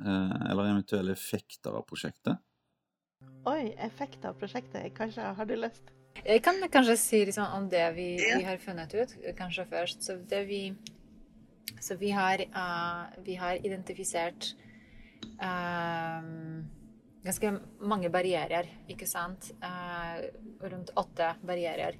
Eh, 0.06 0.52
eller 0.52 0.72
eventuelle 0.72 1.12
effekter 1.12 1.72
av 1.78 1.86
prosjektet? 1.88 2.38
Oi, 3.46 3.74
effekter 3.78 4.30
av 4.30 4.40
prosjektet. 4.40 4.94
Kanskje 4.98 5.34
har 5.38 5.46
du 5.46 5.56
lyst? 5.56 5.94
Jeg 6.26 6.44
kan 6.44 6.60
kanskje 6.70 6.98
si 7.00 7.22
liksom 7.26 7.54
om 7.56 7.70
det 7.70 7.86
vi, 7.96 8.18
vi, 8.20 8.44
har 8.44 8.58
funnet 8.58 8.94
ut, 8.94 9.16
kanskje 9.38 9.66
først. 9.70 10.04
Så, 10.04 10.18
vi, 10.46 10.76
så 11.80 11.96
vi, 11.98 12.12
har, 12.12 12.44
uh, 12.54 13.24
vi 13.26 13.36
har 13.40 13.66
identifisert 13.66 14.52
uh, 15.42 16.22
ganske 17.26 17.54
mange 17.80 18.10
barrierer, 18.14 18.70
ikke 18.90 19.08
sant? 19.10 19.52
Uh, 19.62 20.26
rundt 20.66 20.94
åtte 20.96 21.36
barrierer. 21.42 22.00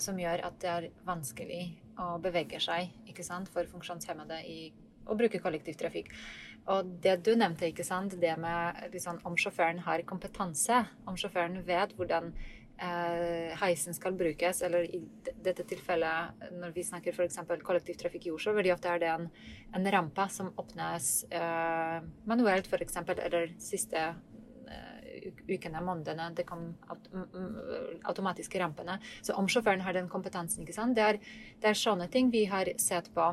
som 0.00 0.16
gjør 0.16 0.40
at 0.46 0.54
det 0.62 0.68
er 0.70 0.84
vanskelig 1.04 1.64
å 2.00 2.14
bevege 2.22 2.56
seg 2.62 2.88
ikke 3.10 3.24
sant? 3.26 3.50
for 3.52 3.68
funksjonshemmede 3.68 4.38
i 4.48 4.58
å 5.04 5.16
bruke 5.18 5.40
kollektivtrafikk. 5.42 6.12
Og 6.72 6.94
det 7.04 7.18
du 7.26 7.34
nevnte, 7.36 7.68
ikke 7.68 7.84
sant, 7.84 8.16
det 8.20 8.34
med 8.40 8.86
liksom, 8.94 9.20
om 9.28 9.36
sjåføren 9.36 9.82
har 9.84 10.04
kompetanse, 10.08 10.84
om 11.04 11.18
sjåføren 11.20 11.58
vet 11.66 11.92
hvordan 11.98 12.30
eh, 12.80 13.52
heisen 13.60 13.96
skal 13.96 14.16
brukes, 14.16 14.62
eller 14.64 14.88
i 14.88 15.02
dette 15.44 15.66
tilfellet 15.68 16.46
når 16.56 16.72
vi 16.76 16.86
snakker 16.88 17.12
f.eks. 17.12 17.42
kollektivtrafikk 17.66 18.30
i 18.30 18.34
Oslo, 18.34 18.54
veldig 18.56 18.72
ofte 18.78 18.94
er 18.94 19.02
det 19.02 19.10
en, 19.12 19.28
en 19.76 19.90
rampe 19.92 20.28
som 20.32 20.52
åpnes 20.60 21.10
eh, 21.28 21.98
manuelt, 22.30 22.70
f.eks., 22.72 23.02
eller 23.12 23.52
siste 23.60 24.00
eh, 24.00 24.22
ukene, 25.48 25.82
månedene, 25.84 26.30
det 26.36 26.46
kom 26.48 26.70
automatiske 28.04 28.60
rampene. 28.60 28.98
Så 29.22 29.36
om 29.38 29.48
sjåføren 29.50 29.84
har 29.84 29.96
den 29.96 30.10
kompetansen, 30.12 30.64
ikke 30.64 30.76
sant? 30.76 30.96
Det 30.98 31.06
er, 31.06 31.22
det 31.62 31.72
er 31.72 31.80
sånne 31.80 32.10
ting 32.12 32.30
vi 32.34 32.44
har 32.50 32.70
sett 32.80 33.10
på, 33.14 33.32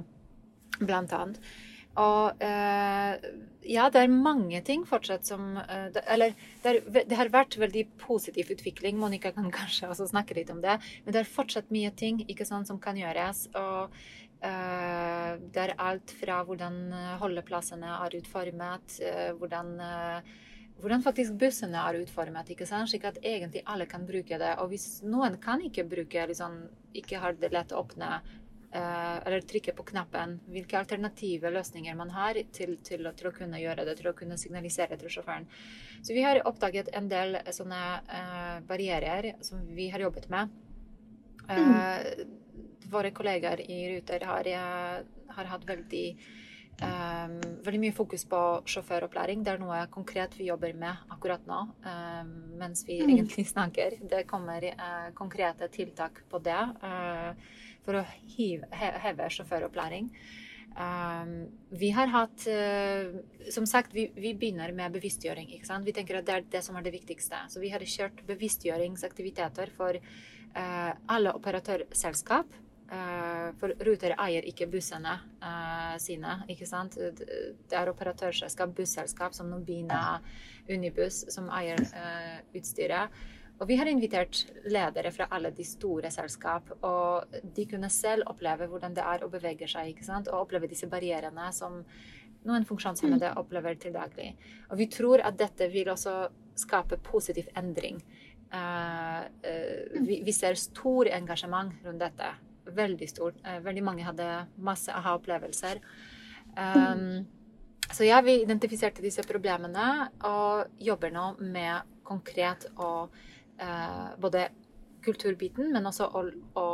blant 0.82 1.14
annet. 1.14 1.42
Og 2.00 2.40
uh, 2.40 3.14
ja, 3.68 3.90
det 3.92 4.00
er 4.00 4.14
mange 4.14 4.62
ting 4.64 4.86
fortsatt 4.88 5.28
som 5.28 5.58
uh, 5.60 5.90
det, 5.92 6.04
Eller 6.08 6.36
det, 6.64 6.70
er, 6.72 7.04
det, 7.04 7.18
har 7.20 7.32
vært 7.34 7.58
veldig 7.60 7.84
positiv 8.00 8.52
utvikling. 8.54 9.00
Monica 9.00 9.34
kan 9.36 9.52
kanskje 9.60 9.90
også 9.92 10.08
snakke 10.14 10.38
litt 10.38 10.52
om 10.54 10.62
det. 10.64 10.78
Men 11.04 11.16
det 11.16 11.24
er 11.24 11.34
fortsatt 11.36 11.72
mye 11.74 11.92
ting 11.92 12.24
ikke 12.28 12.48
sant, 12.48 12.70
som 12.72 12.80
kan 12.80 13.00
gjøres. 13.00 13.50
Og 13.60 13.92
uh, 13.92 15.34
det 15.52 15.66
er 15.66 15.76
alt 15.84 16.16
fra 16.22 16.40
hvordan 16.48 16.80
holdeplassene 17.20 17.98
er 18.00 18.18
utformet, 18.22 19.02
hvordan 19.40 19.76
hvordan 20.82 21.04
faktisk 21.06 21.38
bussene 21.40 21.80
er 21.80 22.02
utformet, 22.02 22.50
ikke 22.54 22.68
sant? 22.70 22.90
slik 22.90 23.06
at 23.08 23.20
egentlig 23.22 23.64
alle 23.70 23.88
kan 23.90 24.06
bruke 24.08 24.38
det. 24.42 24.56
Og 24.62 24.74
hvis 24.74 25.02
noen 25.06 25.38
kan 25.42 25.62
ikke 25.64 25.88
bruke, 25.88 26.28
liksom, 26.32 26.64
ikke 26.98 27.22
har 27.22 27.38
det 27.40 27.54
lett 27.54 27.74
å 27.74 27.84
åpne 27.84 28.20
Eh, 28.74 29.28
eller 29.28 29.42
trykke 29.44 29.74
på 29.76 29.84
knappen, 29.84 30.38
hvilke 30.48 30.78
alternative 30.80 31.50
løsninger 31.52 31.96
man 32.00 32.14
har 32.16 32.38
til, 32.56 32.78
til, 32.88 33.10
til, 33.20 33.28
å 33.28 33.34
kunne 33.36 33.60
gjøre 33.60 33.84
det, 33.84 33.98
til 34.00 34.08
å 34.08 34.14
kunne 34.16 34.38
signalisere 34.40 34.96
til 35.00 35.12
sjåføren. 35.12 35.48
Så 36.00 36.16
vi 36.16 36.24
har 36.24 36.40
oppdaget 36.48 36.88
en 36.96 37.10
del 37.12 37.36
sånne 37.52 37.82
uh, 38.08 38.62
barrierer 38.70 39.34
som 39.44 39.66
vi 39.76 39.90
har 39.92 40.06
jobbet 40.06 40.30
med. 40.32 40.56
Mm. 41.52 42.24
Våre 42.94 43.12
kollegaer 43.12 43.60
i 43.66 43.82
Ruter 43.92 44.24
har, 44.30 44.48
har 45.36 45.52
hatt 45.52 45.68
veldig 45.68 46.06
Um, 46.82 47.36
veldig 47.62 47.80
mye 47.84 47.94
fokus 47.94 48.24
på 48.26 48.38
sjåføropplæring. 48.66 49.44
Det 49.46 49.52
er 49.54 49.60
noe 49.62 49.84
konkret 49.94 50.34
vi 50.40 50.48
jobber 50.48 50.74
med 50.74 51.12
akkurat 51.14 51.44
nå 51.46 51.60
um, 51.70 52.32
mens 52.58 52.82
vi 52.88 52.98
mm. 53.04 53.12
egentlig 53.16 53.46
snakker. 53.52 54.00
Det 54.10 54.24
kommer 54.30 54.66
uh, 54.72 55.12
konkrete 55.18 55.70
tiltak 55.74 56.24
på 56.32 56.42
det. 56.42 56.62
Uh, 56.82 57.60
for 57.86 57.98
å 58.00 58.06
hive, 58.36 58.70
heve 58.74 59.30
sjåføropplæring. 59.34 60.10
Um, 60.72 61.32
vi 61.76 61.90
har 61.92 62.08
hatt 62.08 62.46
uh, 62.48 63.18
Som 63.52 63.66
sagt, 63.68 63.92
vi, 63.92 64.06
vi, 64.16 64.32
begynner 64.34 64.72
med 64.72 64.94
bevisstgjøring. 64.96 65.50
Vi 65.84 65.96
tenker 65.96 66.22
at 66.22 66.28
det 66.28 66.36
er 66.36 66.46
det 66.54 66.64
som 66.64 66.78
er 66.80 66.86
det 66.86 66.96
viktigste. 66.96 67.44
Så 67.52 67.60
vi 67.60 67.72
har 67.74 67.84
kjørt 67.84 68.24
bevisstgjøringsaktiviteter 68.30 69.74
for 69.78 69.98
uh, 70.00 70.92
alle 71.12 71.36
operatørselskap. 71.36 72.54
Uh, 72.92 73.54
for 73.56 73.72
Ruter 73.88 74.18
eier 74.20 74.44
ikke 74.50 74.68
bussene 74.68 75.14
uh, 75.40 75.96
sine. 76.02 76.42
ikke 76.52 76.68
sant? 76.68 76.98
Det 77.00 77.78
er 77.78 77.92
operatørselskap, 77.92 78.74
busselskap 78.76 79.36
som 79.38 79.48
Nobina, 79.52 80.20
Unibuss, 80.68 81.24
som 81.32 81.48
eier 81.56 81.80
uh, 81.80 82.42
utstyret. 82.58 83.22
Og 83.62 83.68
vi 83.70 83.78
har 83.78 83.86
invitert 83.88 84.42
ledere 84.66 85.12
fra 85.14 85.28
alle 85.32 85.52
de 85.54 85.64
store 85.64 86.10
selskap, 86.12 86.72
og 86.82 87.36
de 87.56 87.68
kunne 87.70 87.92
selv 87.94 88.26
oppleve 88.32 88.66
hvordan 88.68 88.96
det 88.98 89.06
er 89.06 89.24
å 89.24 89.30
bevege 89.30 89.70
seg, 89.70 89.92
ikke 89.92 90.08
sant? 90.08 90.32
og 90.32 90.48
oppleve 90.48 90.70
disse 90.72 90.90
barrierene 90.90 91.52
som 91.54 91.84
noen 92.50 92.66
funksjonshemmede 92.66 93.30
mm. 93.32 93.38
opplever 93.38 93.78
til 93.78 93.94
daglig. 93.94 94.32
Og 94.72 94.82
vi 94.82 94.90
tror 94.90 95.22
at 95.24 95.38
dette 95.38 95.70
vil 95.72 95.94
også 95.94 96.16
skape 96.58 96.98
positiv 97.06 97.48
endring. 97.56 98.02
Uh, 98.52 99.30
uh, 99.46 100.00
vi, 100.08 100.24
vi, 100.26 100.34
ser 100.36 100.58
stor 100.60 101.08
engasjement 101.14 101.86
rundt 101.86 102.02
dette. 102.02 102.34
Veldig 102.66 103.10
stort. 103.10 103.38
Uh, 103.46 103.60
veldig 103.66 103.84
mange 103.86 104.06
hadde 104.06 104.28
masse 104.62 104.94
aha-opplevelser. 104.94 105.82
Um, 106.56 107.26
så 107.92 108.06
ja, 108.08 108.22
vi 108.24 108.42
identifiserte 108.44 109.04
disse 109.04 109.24
problemene 109.28 109.88
og 110.28 110.80
jobber 110.80 111.12
nå 111.12 111.26
med 111.42 111.88
konkret 112.08 112.68
å 112.80 112.92
uh, 113.08 114.10
både 114.22 114.48
kulturbiten, 115.04 115.72
men 115.74 115.88
også 115.90 116.08
å, 116.08 116.26
å, 116.60 116.68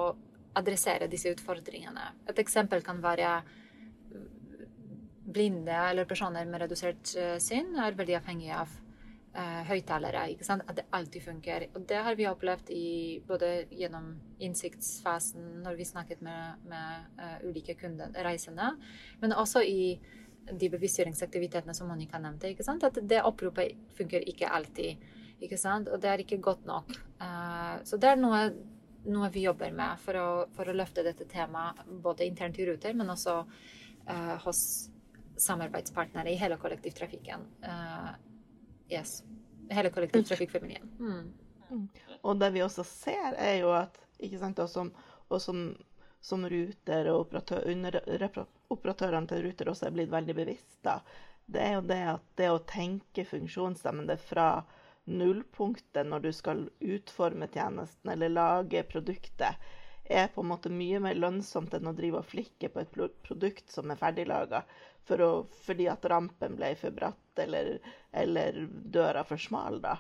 adressere 0.58 1.06
disse 1.06 1.30
utfordringene. 1.30 2.02
Et 2.32 2.40
eksempel 2.42 2.82
kan 2.82 2.98
være 3.04 3.36
blinde 5.28 5.76
eller 5.92 6.08
personer 6.10 6.48
med 6.50 6.64
redusert 6.64 7.14
uh, 7.20 7.36
syn 7.42 7.76
er 7.78 7.98
veldig 7.98 8.18
avhengige 8.18 8.64
av 8.64 8.74
uh, 9.38 9.64
høyttalere. 9.70 10.26
At 10.58 10.76
det 10.80 10.88
alltid 10.98 11.26
funker. 11.26 11.68
Og 11.76 11.88
det 11.90 12.04
har 12.08 12.18
vi 12.18 12.28
opplevd 12.30 12.72
i, 12.74 12.88
både 13.28 13.68
gjennom 13.72 14.14
innsiktsfasen 14.44 15.62
når 15.66 15.78
vi 15.80 15.90
snakket 15.90 16.24
med, 16.26 16.64
med 16.70 17.20
uh, 17.22 17.38
ulike 17.48 17.78
kunder, 17.80 18.14
reisende, 18.26 18.74
men 19.22 19.36
også 19.36 19.64
i 19.66 19.98
de 20.48 20.70
bevisstgjøringsaktivitetene 20.72 21.76
som 21.76 21.90
Monica 21.92 22.20
nevnte. 22.22 22.54
At 22.88 23.00
det 23.04 23.24
oppropet 23.28 23.78
funker 23.98 24.26
ikke 24.30 24.50
alltid. 24.50 25.08
Ikke? 25.44 25.60
Og 25.92 26.00
det 26.02 26.10
er 26.10 26.24
ikke 26.24 26.42
godt 26.42 26.66
nok. 26.66 26.92
Uh, 27.22 27.78
så 27.86 28.00
det 28.02 28.14
er 28.14 28.22
noe, 28.22 28.44
noe, 29.06 29.32
vi 29.34 29.46
jobber 29.46 29.74
med 29.76 30.00
for 30.02 30.20
å, 30.20 30.30
for 30.56 30.70
å, 30.70 30.78
løfte 30.78 31.06
dette 31.06 31.28
temaet 31.30 31.84
både 32.04 32.26
internt 32.26 32.58
i 32.60 32.68
Ruter, 32.70 32.96
men 32.98 33.12
også 33.14 33.42
uh, 33.44 34.38
hos 34.46 34.62
samarbeidspartnere 35.38 36.32
i 36.32 36.40
hele 36.40 36.58
kollektivtrafikken. 36.58 37.44
Uh, 37.62 38.16
yes. 38.92 39.22
Hele 39.70 39.92
kollektivtrafikkfamilien. 39.92 40.90
Mm. 41.00 41.34
Mm. 41.70 41.88
Og 42.22 42.40
det 42.40 42.54
vi 42.56 42.64
også 42.64 42.86
ser, 42.88 43.36
er 43.36 43.60
jo 43.62 43.74
at 43.76 43.98
ikke 44.24 44.40
sant, 44.40 44.62
som 44.72 44.94
og 45.28 45.42
som, 45.42 45.76
som 46.22 46.46
Ruter 46.50 47.10
og 47.12 47.26
operatør, 47.26 48.46
operatørene 48.74 49.28
til 49.28 49.44
Ruter 49.46 49.72
også 49.72 49.88
er 49.88 49.96
blitt 49.98 50.12
veldig 50.12 50.36
bevisst 50.38 50.80
da, 50.88 51.00
det 51.48 51.64
er 51.64 51.74
jo 51.78 51.84
det 51.88 52.02
at 52.12 52.30
det 52.40 52.50
å 52.52 52.64
tenke 52.68 53.24
funksjonshemmede 53.28 54.18
fra 54.20 54.48
nullpunktet 55.08 56.08
når 56.08 56.26
du 56.26 56.32
skal 56.36 56.66
utforme 56.84 57.48
tjenesten 57.54 58.12
eller 58.12 58.34
lage 58.34 58.84
produktet, 58.92 59.56
er 60.10 60.28
på 60.34 60.42
en 60.44 60.52
måte 60.52 60.72
mye 60.74 61.00
mer 61.04 61.18
lønnsomt 61.20 61.74
enn 61.78 61.90
å 61.90 61.96
drive 61.98 62.22
og 62.22 62.30
flikke 62.30 62.70
på 62.74 62.82
et 62.84 62.94
produkt 63.28 63.72
som 63.74 63.92
er 63.92 64.00
ferdiglaga 64.00 64.64
for 65.08 65.48
fordi 65.64 65.88
at 65.92 66.06
rampen 66.12 66.58
ble 66.60 66.74
for 66.80 66.96
bratt 66.96 67.42
eller, 67.44 67.78
eller 68.12 68.60
døra 68.98 69.24
for 69.28 69.40
smal. 69.40 69.82
da. 69.84 69.98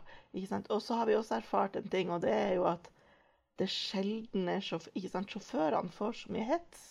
Og 0.69 0.81
så 0.83 0.99
har 0.99 1.07
vi 1.07 1.15
også 1.15 1.37
erfart 1.39 1.79
en 1.79 1.89
ting, 1.89 2.11
og 2.11 2.21
det 2.25 2.33
er 2.33 2.53
jo 2.57 2.67
at 2.69 2.89
det 3.57 3.69
sjelden 3.73 4.49
er 4.51 4.61
sjåf 4.61 4.89
Sjåførene 4.93 5.93
får 5.93 6.19
så 6.19 6.33
mye 6.33 6.45
hets. 6.51 6.83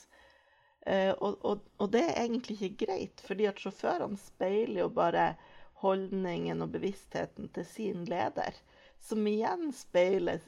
Eh, 0.86 1.12
og, 1.12 1.38
og, 1.44 1.66
og, 1.78 1.90
det 1.92 2.02
er 2.06 2.22
egentlig 2.24 2.56
ikke 2.60 2.86
greit, 2.86 3.22
fordi 3.26 3.46
at 3.50 3.60
sjåførene 3.62 4.18
speiler 4.18 4.84
jo 4.84 4.88
bare 4.94 5.34
holdningen 5.82 6.62
og 6.64 6.72
bevisstheten 6.74 7.50
til 7.54 7.66
sin 7.68 8.04
leder 8.08 8.56
som 9.02 9.26
igjen 9.26 9.70
speiler, 9.74 10.42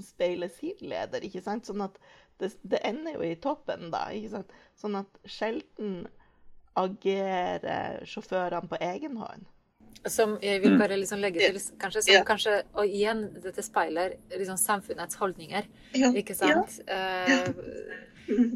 speiler 0.00 0.48
sin 0.52 0.80
leder. 0.80 1.24
ikke 1.26 1.42
sant? 1.44 1.68
Sånn 1.68 1.84
at 1.84 1.98
det, 2.40 2.54
det, 2.62 2.80
ender 2.86 3.18
jo 3.18 3.26
i 3.26 3.36
toppen, 3.36 3.90
da. 3.92 4.06
ikke 4.14 4.34
sant? 4.36 4.54
Sånn 4.80 4.98
at 5.02 5.20
sjelden 5.28 6.04
agerer 6.80 8.04
sjåførene 8.08 8.70
på 8.70 8.78
egen 8.86 9.18
hånd. 9.20 9.48
Som 10.08 10.38
jeg 10.40 10.62
vil 10.62 10.78
bare 10.80 10.96
liksom 10.96 11.20
legge 11.20 11.42
til, 11.42 11.58
kanskje, 11.80 12.02
som 12.06 12.22
kanskje 12.24 12.54
Og 12.80 12.88
igjen, 12.88 13.26
dette 13.44 13.60
speiler 13.64 14.14
liksom 14.32 14.56
samfunnets 14.56 15.18
holdninger, 15.20 15.66
ikke 16.16 16.36
sant? 16.38 16.78
Ja. 16.88 17.42
Uh, 17.44 18.06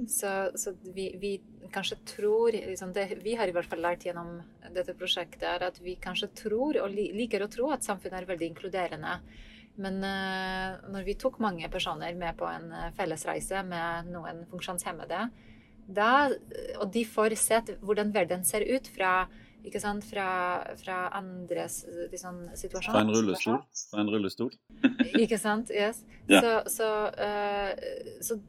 så, 0.09 0.33
så 0.55 0.73
vi, 0.95 1.11
vi, 1.21 1.35
kanskje 1.75 1.99
tror 2.07 2.55
liksom 2.55 2.93
det, 2.95 3.09
Vi 3.25 3.35
har 3.35 3.51
i 3.51 3.55
hvert 3.55 3.69
fall 3.69 3.83
lært 3.83 4.07
gjennom 4.07 4.39
dette 4.75 4.95
prosjektet 4.97 5.45
er 5.49 5.67
at 5.67 5.81
vi 5.83 5.97
kanskje 6.01 6.31
tror, 6.39 6.79
og 6.83 6.95
liker 6.95 7.45
å 7.45 7.51
tro, 7.51 7.69
at 7.75 7.87
samfunnet 7.87 8.23
er 8.23 8.29
veldig 8.31 8.49
inkluderende. 8.53 9.19
Men 9.79 9.99
uh, 10.07 10.81
når 10.95 11.07
vi 11.07 11.17
tok 11.19 11.41
mange 11.43 11.69
personer 11.71 12.15
med 12.19 12.39
på 12.39 12.47
en 12.49 12.71
uh, 12.73 12.91
fellesreise 12.97 13.63
med 13.67 14.11
noen 14.15 14.45
funksjonshemmede, 14.51 15.27
da, 15.85 16.11
og 16.81 16.87
de 16.95 17.03
får 17.05 17.35
sett 17.37 17.75
hvordan 17.85 18.13
verden 18.15 18.45
ser 18.49 18.65
ut 18.65 18.87
fra 18.95 19.27
ikke 19.65 19.81
sant? 19.81 20.05
Fra, 20.07 20.29
fra 20.81 20.99
andres 21.17 21.83
liksom, 22.13 22.43
situasjon. 22.57 22.93
Fra 22.93 23.05
en 23.05 23.13
rullestol? 23.15 23.63
Fra 23.91 24.03
en 24.05 24.11
rullestol. 24.13 24.51
ikke 25.23 25.39
sant? 25.41 25.73
Yes. 25.73 26.03
Ja. 26.29 26.43
Så, 26.45 26.57
så, 26.79 26.91
uh, 27.15 28.21
så 28.25 28.41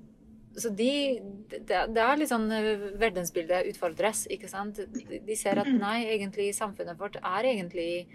så 0.55 0.69
de, 0.71 1.19
det, 1.51 1.99
er 1.99 2.13
litt 2.15 2.31
sånn 2.31 2.47
eh, 2.55 2.85
verdensbildet 2.99 3.67
utfordres, 3.73 4.23
ikke 4.31 4.47
sant. 4.47 4.79
De, 4.79 5.19
de, 5.19 5.35
ser 5.35 5.59
at 5.59 5.67
nei, 5.67 6.05
egentlig 6.13 6.53
samfunnet 6.55 6.95
vårt 6.99 7.17
er 7.19 7.49
egentlig 7.49 8.05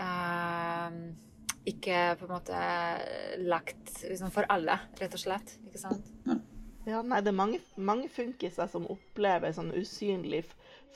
uh, 0.00 0.88
ikke 1.68 1.98
på 2.20 2.24
en 2.24 2.32
måte 2.32 2.62
lagt 3.44 3.98
liksom, 4.00 4.32
for 4.32 4.48
alle, 4.48 4.78
rett 5.00 5.18
og 5.18 5.20
slett. 5.20 5.58
Ikke 5.68 5.82
sant. 5.82 6.08
Ja, 6.88 7.02
nei, 7.04 7.20
det 7.20 7.34
er 7.34 7.36
mange, 7.36 7.60
mange 7.76 8.08
funkiser 8.12 8.70
som 8.72 8.88
opplever 8.88 9.52
sånn 9.52 9.74
usynlig 9.76 10.46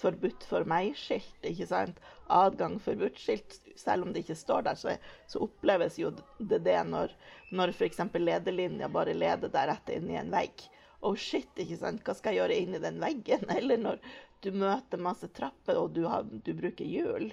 forbudt 0.00 0.44
for 0.48 0.66
meg-skilt. 0.68 1.38
ikke 1.46 1.66
sant? 1.68 2.00
Adgang 2.32 2.78
forbudt-skilt. 2.82 3.58
Selv 3.78 4.06
om 4.06 4.12
det 4.12 4.24
ikke 4.24 4.38
står 4.38 4.66
der, 4.68 4.78
så, 4.78 4.96
så 5.30 5.42
oppleves 5.46 5.98
jo 6.00 6.12
det 6.38 6.62
det 6.66 6.78
når, 6.88 7.14
når 7.52 7.74
f.eks. 7.74 8.00
lederlinja 8.18 8.88
bare 8.92 9.16
leder 9.16 9.52
deg 9.52 9.70
rett 9.70 9.94
inn 9.94 10.10
i 10.10 10.18
en 10.20 10.32
vegg. 10.32 10.66
Oh 11.02 11.16
shit, 11.18 11.50
ikke 11.58 11.80
sant? 11.80 12.04
hva 12.06 12.14
skal 12.14 12.34
jeg 12.34 12.42
gjøre 12.42 12.58
inni 12.62 12.82
den 12.82 13.00
veggen? 13.02 13.48
Eller 13.58 13.80
når 13.80 14.02
du 14.42 14.52
møter 14.54 15.02
masse 15.02 15.28
trapper 15.34 15.78
og 15.78 15.92
du, 15.96 16.04
har, 16.10 16.26
du 16.26 16.52
bruker 16.58 16.86
hjul. 16.86 17.32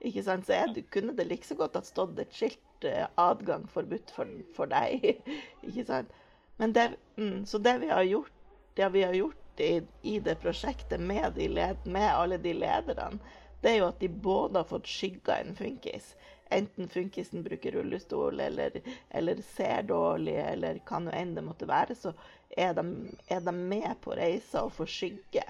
Ikke 0.00 0.24
sant? 0.24 0.48
Så 0.48 0.56
jeg, 0.56 0.86
kunne 0.92 1.16
det 1.16 1.28
like 1.28 1.46
så 1.46 1.56
godt 1.58 1.76
ha 1.76 1.84
stått 1.84 2.18
et 2.22 2.32
skilt 2.32 2.88
eh, 2.88 3.04
'adgang 3.20 3.66
forbudt 3.68 4.12
for, 4.16 4.28
for 4.56 4.70
deg'. 4.72 5.20
ikke 5.68 5.84
sant? 5.88 6.16
Men 6.60 6.72
det, 6.76 6.90
mm, 7.16 7.44
så 7.48 7.60
det 7.60 7.78
vi 7.80 7.88
har 7.92 8.04
gjort, 8.08 8.32
det 8.76 8.88
vi 8.92 9.04
har 9.04 9.16
gjort 9.16 9.39
i, 9.60 9.82
i 10.02 10.18
det 10.20 10.34
prosjektet 10.42 11.00
med, 11.00 11.32
de 11.36 11.48
led, 11.48 11.76
med, 11.84 12.08
alle 12.14 12.38
de 12.38 12.54
lederne, 12.54 13.18
det 13.60 13.70
er 13.70 13.80
jo 13.82 13.88
at 13.90 14.00
de 14.00 14.08
både 14.08 14.62
har 14.62 14.68
fått 14.68 14.88
skygga 14.88 15.36
en 15.40 15.56
funkis. 15.56 16.14
Enten 16.50 16.88
funkisen 16.88 17.42
bruker 17.42 17.76
rullestol 17.76 18.40
eller, 18.40 18.80
eller 19.08 19.42
ser 19.54 19.82
dårlig, 19.86 20.34
eller 20.40 20.80
hva 20.88 21.02
nå 21.04 21.12
enn 21.14 21.34
det 21.36 21.44
måtte 21.46 21.68
være, 21.68 21.94
så 21.94 22.14
er 22.56 22.72
de, 22.78 22.86
er 23.28 23.44
de 23.44 23.54
med 23.54 23.92
på 24.02 24.16
reisa 24.18 24.64
og 24.66 24.72
får 24.78 24.90
skygge, 24.94 25.44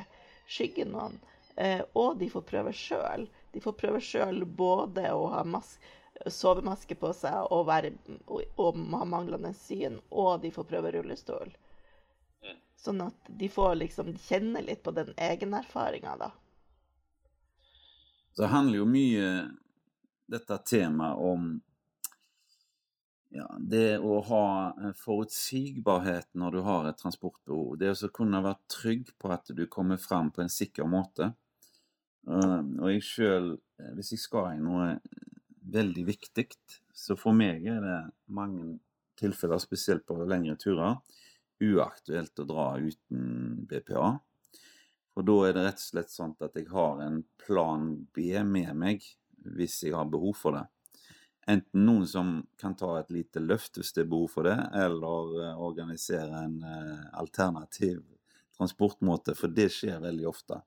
skygge 0.50 0.88
noen. 0.90 1.16
Eh, 1.56 1.80
og 1.94 2.18
de 2.18 2.28
får 2.32 2.44
prøve 2.50 2.74
sjøl. 2.76 3.28
De 3.54 3.62
får 3.62 3.78
prøve 3.78 4.02
sjøl 4.04 4.44
både 4.44 5.06
å 5.14 5.24
ha 5.32 5.46
maske 5.46 5.98
sovemaske 6.26 6.94
på 7.00 7.12
seg 7.16 7.46
og, 7.48 7.64
være, 7.68 7.92
og, 8.26 8.42
og 8.60 8.78
ha 8.92 9.06
manglende 9.08 9.52
syn, 9.56 10.00
og 10.10 10.42
de 10.42 10.52
får 10.52 10.68
prøve 10.68 10.92
rullestol. 10.96 11.52
Sånn 12.80 13.02
at 13.04 13.32
de 13.40 13.48
får 13.52 13.74
liksom 13.76 14.14
kjenne 14.24 14.62
litt 14.64 14.82
på 14.82 14.94
den 14.96 15.12
egenerfaringa, 15.20 16.14
da. 16.16 16.30
Så 18.32 18.46
det 18.46 18.52
handler 18.54 18.80
jo 18.80 18.86
mye 18.88 19.26
dette 20.30 20.56
temaet 20.64 21.18
om 21.20 21.50
ja, 23.30 23.46
det 23.58 23.98
å 23.98 24.16
ha 24.26 24.44
forutsigbarhet 24.96 26.30
når 26.38 26.56
du 26.56 26.60
har 26.66 26.88
et 26.88 26.98
transportbehov. 26.98 27.76
Det 27.78 27.92
å 27.92 28.10
kunne 28.14 28.40
være 28.42 28.70
trygg 28.70 29.12
på 29.18 29.30
at 29.34 29.52
du 29.54 29.66
kommer 29.70 30.00
fram 30.00 30.32
på 30.34 30.42
en 30.42 30.50
sikker 30.50 30.88
måte. 30.90 31.32
Og 32.26 32.88
jeg 32.90 33.04
sjøl, 33.06 33.52
hvis 33.96 34.14
jeg 34.14 34.24
skal 34.24 34.54
i 34.54 34.62
noe 34.62 34.94
veldig 35.70 36.04
viktig, 36.08 36.48
så 36.96 37.16
for 37.18 37.36
meg 37.36 37.66
er 37.70 37.84
det 37.84 37.98
mange 38.34 38.78
tilfeller, 39.20 39.60
spesielt 39.62 40.06
på 40.08 40.16
lengre 40.24 40.56
turer, 40.58 40.96
uaktuelt 41.60 42.42
å 42.42 42.48
dra 42.48 42.66
uten 42.80 43.64
BPA. 43.68 44.10
For 45.14 45.26
da 45.26 45.36
er 45.46 45.56
det 45.56 45.64
rett 45.66 45.80
og 45.80 45.88
slett 45.88 46.12
sånn 46.12 46.36
at 46.40 46.56
jeg 46.56 46.68
har 46.70 47.00
en 47.04 47.22
plan 47.42 47.90
B 48.14 48.32
med 48.46 48.70
meg 48.78 49.06
hvis 49.40 49.82
jeg 49.86 49.96
har 49.96 50.08
behov 50.10 50.36
for 50.38 50.56
det. 50.56 50.66
Enten 51.50 51.86
noen 51.86 52.06
som 52.06 52.32
kan 52.60 52.76
ta 52.78 52.92
et 53.00 53.10
lite 53.10 53.40
løft 53.42 53.78
hvis 53.80 53.94
det 53.96 54.04
er 54.04 54.10
behov 54.12 54.28
for 54.36 54.46
det, 54.46 54.56
eller 54.76 55.36
uh, 55.40 55.62
organisere 55.64 56.44
en 56.44 56.58
uh, 56.62 57.06
alternativ 57.18 58.02
transportmåte, 58.58 59.34
for 59.34 59.50
det 59.50 59.70
skjer 59.72 60.02
veldig 60.04 60.28
ofte. 60.30 60.60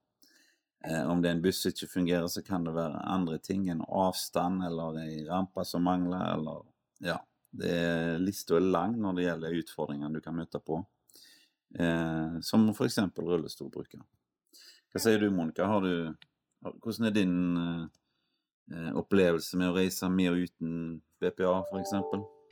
Uh, 0.83 1.05
om 1.11 1.21
det 1.21 1.29
er 1.29 1.37
en 1.37 1.43
buss 1.45 1.61
som 1.63 1.71
ikke 1.71 1.91
fungerer, 1.93 2.27
så 2.27 2.43
kan 2.43 2.65
det 2.65 2.73
være 2.75 3.03
andre 3.15 3.37
ting. 3.39 3.69
En 3.71 3.85
avstand 3.85 4.65
eller 4.65 4.99
ei 5.05 5.21
rampe 5.29 5.65
som 5.67 5.85
mangler, 5.87 6.25
eller 6.33 6.65
Ja. 7.03 7.21
Det 7.53 7.69
er 7.69 8.59
lang 8.65 8.97
når 8.97 9.17
det 9.17 9.25
gjelder 9.27 9.57
utfordringene 9.61 10.17
du 10.17 10.21
kan 10.25 10.35
møte 10.37 10.59
på, 10.59 10.79
eh, 11.77 12.39
som 12.41 12.65
f.eks. 12.73 12.99
rullestolbruker. 13.17 14.01
Hva 14.93 15.01
sier 15.01 15.21
du, 15.21 15.29
Monica? 15.33 15.67
Du, 15.81 16.13
hvordan 16.81 17.09
er 17.09 17.13
din 17.13 17.35
eh, 18.73 18.91
opplevelse 18.97 19.59
med 19.61 19.69
å 19.69 19.77
reise 19.77 20.09
med 20.09 20.31
og 20.33 20.47
uten 20.47 20.77
BPA, 21.21 21.59
f.eks.? 21.69 21.95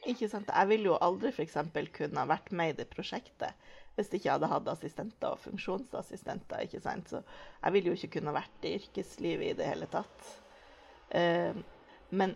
Ikke 0.09 0.29
sant. 0.29 0.49
Jeg 0.49 0.69
ville 0.69 0.89
jo 0.89 0.97
aldri 1.01 1.29
f.eks. 1.33 1.57
kunne 1.97 2.27
vært 2.29 2.53
med 2.57 2.73
i 2.73 2.77
det 2.81 2.89
prosjektet 2.93 3.57
hvis 3.97 4.13
ikke 4.15 4.31
hadde 4.31 4.49
hatt 4.49 4.69
assistenter 4.71 5.35
og 5.35 5.41
funksjonsassistenter. 5.43 6.63
ikke 6.63 6.79
sant? 6.83 7.09
Så 7.11 7.21
jeg 7.21 7.75
ville 7.75 7.91
jo 7.91 7.97
ikke 7.97 8.15
kunne 8.17 8.33
vært 8.35 8.67
i 8.67 8.75
yrkeslivet 8.77 9.51
i 9.51 9.57
det 9.59 9.67
hele 9.67 9.89
tatt. 9.91 10.29
Eh, 11.17 11.57
men, 12.11 12.35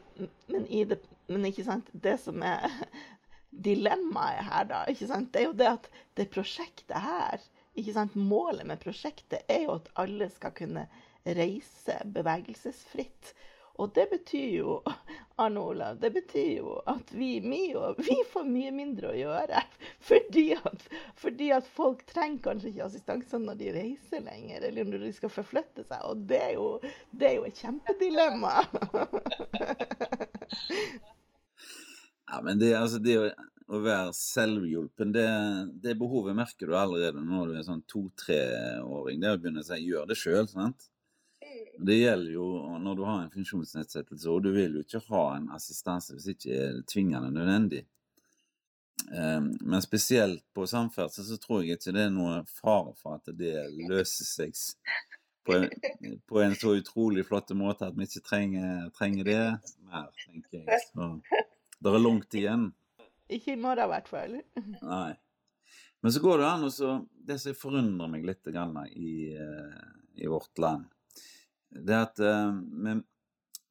men, 0.51 0.67
det, 0.89 0.99
men, 1.27 1.45
ikke 1.49 1.65
sant, 1.67 1.89
det 1.91 2.17
som 2.23 2.43
er 2.45 2.69
dilemmaet 3.67 4.47
her, 4.49 4.69
da, 4.71 4.85
ikke 4.91 5.09
sant, 5.09 5.31
det 5.33 5.43
er 5.43 5.49
jo 5.49 5.59
det 5.59 5.71
at 5.71 5.91
det 6.19 6.31
prosjektet 6.33 6.97
her 7.01 7.43
ikke 7.75 7.95
sant, 7.95 8.15
Målet 8.15 8.67
med 8.67 8.79
prosjektet 8.79 9.43
er 9.51 9.65
jo 9.65 9.75
at 9.75 9.89
alle 9.99 10.29
skal 10.31 10.53
kunne 10.55 10.85
reise 11.25 11.97
bevegelsesfritt. 12.15 13.33
Og 13.75 13.91
det 13.95 14.05
betyr 14.07 14.51
jo 14.61 14.75
Arne 15.43 15.59
Olav, 15.59 15.97
det 15.99 16.13
betyr 16.15 16.61
jo 16.61 16.77
at 16.87 17.11
vi, 17.11 17.41
vi 18.07 18.17
får 18.31 18.45
mye 18.47 18.71
mindre 18.71 19.11
å 19.11 19.17
gjøre. 19.19 19.63
Fordi 20.07 20.45
at, 20.55 20.85
fordi 21.19 21.49
at, 21.57 21.67
folk 21.75 22.05
trenger 22.07 22.45
kanskje 22.47 22.71
ikke 22.71 22.87
assistanse 22.87 23.41
når 23.43 23.59
de 23.59 23.73
reiser 23.75 24.23
lenger, 24.23 24.69
eller 24.69 24.87
når 24.87 25.03
de 25.09 25.11
skal 25.19 25.33
forflytte 25.35 25.83
seg. 25.83 25.99
Og 26.07 26.23
det 26.31 26.39
er 26.45 26.55
jo, 26.55 26.69
det 27.11 27.31
er 27.33 27.37
jo 27.41 27.49
et 27.49 27.59
kjempedilemma. 27.59 28.55
Ja, 32.31 32.41
men 32.41 32.59
det, 32.59 32.71
altså, 32.77 32.99
det 33.03 33.15
å, 33.21 33.29
å 33.75 33.81
være 33.81 34.13
selvhjulpen, 34.17 35.13
det, 35.15 35.27
det, 35.83 35.95
behovet 35.99 36.37
merker 36.37 36.69
du 36.69 36.75
allerede 36.77 37.23
når 37.23 37.51
du 37.51 37.55
er 37.59 37.65
sånn 37.67 37.85
to-treåring. 37.89 39.21
Det 39.21 39.33
å 39.33 39.39
begynne 39.41 39.63
å 39.63 39.67
si 39.67 39.81
'gjør 39.83 40.11
det 40.11 40.19
sjøl'. 40.19 40.51
sant? 40.51 40.89
Det 41.77 41.97
gjelder 41.97 42.31
jo 42.31 42.45
når 42.81 42.95
du 42.95 43.03
har 43.03 43.23
en 43.23 43.33
funksjonsnedsettelse, 43.33 44.29
og 44.31 44.45
du 44.45 44.53
vil 44.55 44.77
jo 44.77 44.85
ikke 44.85 45.03
ha 45.09 45.25
en 45.35 45.49
assistanse 45.55 46.15
hvis 46.15 46.27
det 46.27 46.35
ikke 46.37 46.61
er 46.61 46.79
tvingende 46.89 47.33
nødvendig. 47.35 47.83
Eh, 49.11 49.41
men 49.59 49.83
spesielt 49.83 50.45
på 50.55 50.67
samferdsel 50.69 51.27
så 51.27 51.37
tror 51.41 51.61
jeg 51.63 51.77
ikke 51.77 51.93
det 51.97 52.07
er 52.07 52.15
noe 52.15 52.39
fare 52.61 52.95
for 53.01 53.19
at 53.19 53.33
det 53.37 53.67
løser 53.89 54.29
seg 54.29 54.55
på 55.45 55.57
en, 55.59 55.67
på 56.25 56.39
en 56.41 56.55
så 56.57 56.73
utrolig 56.79 57.25
flott 57.27 57.51
måte 57.57 57.89
at 57.89 57.97
vi 57.97 58.07
ikke 58.07 58.23
trenger, 58.25 58.87
trenger 58.97 59.27
det 59.27 59.41
mer, 59.91 60.07
tenker 60.23 60.63
jeg. 60.63 60.79
Så 60.89 61.11
det 61.83 61.91
er 61.91 62.03
langt 62.03 62.37
igjen. 62.37 62.69
Ikke 63.31 63.55
i 63.55 63.59
morgen, 63.59 63.85
i 63.85 63.91
hvert 63.91 64.09
fall. 64.09 64.37
Nei. 64.81 65.15
Men 66.05 66.13
så 66.13 66.21
går 66.21 66.41
det 66.41 66.47
an 66.47 66.67
å 66.67 66.91
Det 67.25 67.39
som 67.41 67.57
forundrer 67.57 68.11
meg 68.11 68.25
litt 68.27 68.47
i, 68.47 69.33
eh, 69.33 69.85
i, 70.21 70.27
vårt 70.29 70.59
land, 70.61 70.85
det 71.73 71.93
er 71.95 72.03
at 72.05 72.19
vi, 72.21 72.93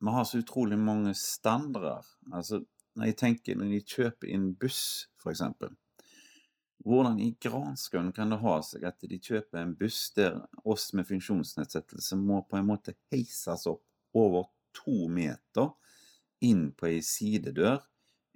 vi 0.02 0.14
har 0.16 0.24
så 0.26 0.40
utrolig 0.42 0.78
mange 0.78 1.14
standarder. 1.14 2.02
Altså, 2.32 2.64
når 2.98 3.10
jeg 3.10 3.18
tenker 3.20 3.56
når 3.58 3.70
de 3.70 3.80
kjøper 3.94 4.30
inn 4.34 4.50
buss, 4.58 4.82
f.eks. 5.22 5.42
Hvordan 6.84 7.16
i 7.22 7.30
granskauen 7.40 8.12
kan 8.12 8.34
det 8.34 8.42
ha 8.42 8.58
seg 8.66 8.84
at 8.84 9.00
de 9.08 9.18
kjøper 9.18 9.62
en 9.62 9.72
buss 9.78 10.10
der 10.18 10.36
oss 10.68 10.90
med 10.92 11.08
funksjonsnedsettelse 11.08 12.18
må 12.20 12.42
på 12.44 12.58
en 12.58 12.68
måte 12.68 12.96
heises 13.14 13.64
opp 13.70 13.86
over 14.14 14.50
to 14.76 15.08
meter 15.08 15.72
inn 16.44 16.68
på 16.76 16.90
ei 16.90 17.00
sidedør 17.06 17.80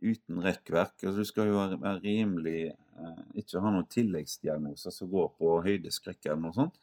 uten 0.03 0.43
rekkverk? 0.45 0.97
Altså, 1.03 1.23
du 1.23 1.29
skal 1.29 1.51
jo 1.51 1.63
være 1.79 1.99
rimelig 2.03 2.59
eh, 2.71 3.23
Ikke 3.41 3.63
ha 3.63 3.73
noen 3.73 3.89
tilleggsdiagnoser 3.91 4.95
som 4.95 5.11
går 5.11 5.33
på 5.39 5.57
høydeskrekk 5.65 6.29
eller 6.29 6.43
noe 6.45 6.57
sånt. 6.57 6.79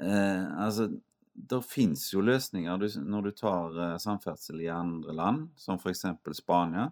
Eh, 0.00 0.46
altså, 0.64 0.88
det 1.34 1.60
fins 1.66 2.06
jo 2.12 2.22
løsninger 2.24 3.00
når 3.04 3.28
du 3.28 3.32
tar 3.38 3.80
eh, 3.86 3.96
samferdsel 4.02 4.62
i 4.64 4.72
andre 4.72 5.14
land, 5.16 5.48
som 5.56 5.80
f.eks. 5.80 6.06
Spania, 6.38 6.88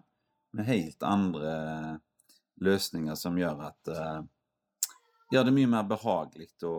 med 0.53 0.69
helt 0.69 1.03
andre 1.07 1.53
løsninger 2.61 3.15
som 3.17 3.37
gjør 3.37 3.63
at 3.65 3.89
uh, 3.89 4.19
gjør 5.33 5.47
det 5.47 5.53
mye 5.55 5.69
mer 5.71 5.87
behagelig 5.89 6.51
å 6.67 6.75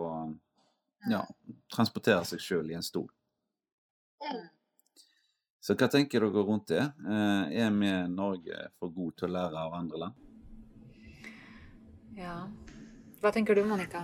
ja, 1.11 1.19
transportere 1.73 2.23
seg 2.29 2.39
sjøl 2.41 2.71
i 2.71 2.77
en 2.77 2.85
stol. 2.85 3.09
Så 5.65 5.73
hva 5.73 5.87
tenker 5.89 6.21
dere 6.21 6.43
rundt 6.45 6.67
det? 6.69 6.83
Uh, 7.01 7.49
er 7.49 7.71
vi 7.73 7.87
i 7.89 8.09
Norge 8.11 8.67
for 8.77 8.91
gode 8.93 9.15
til 9.17 9.31
å 9.31 9.33
lære 9.33 9.57
av 9.57 9.73
andre 9.73 9.97
land? 10.03 10.13
Ja. 12.19 12.35
Hva 13.23 13.31
tenker 13.33 13.57
du, 13.57 13.63
Monica? 13.65 14.03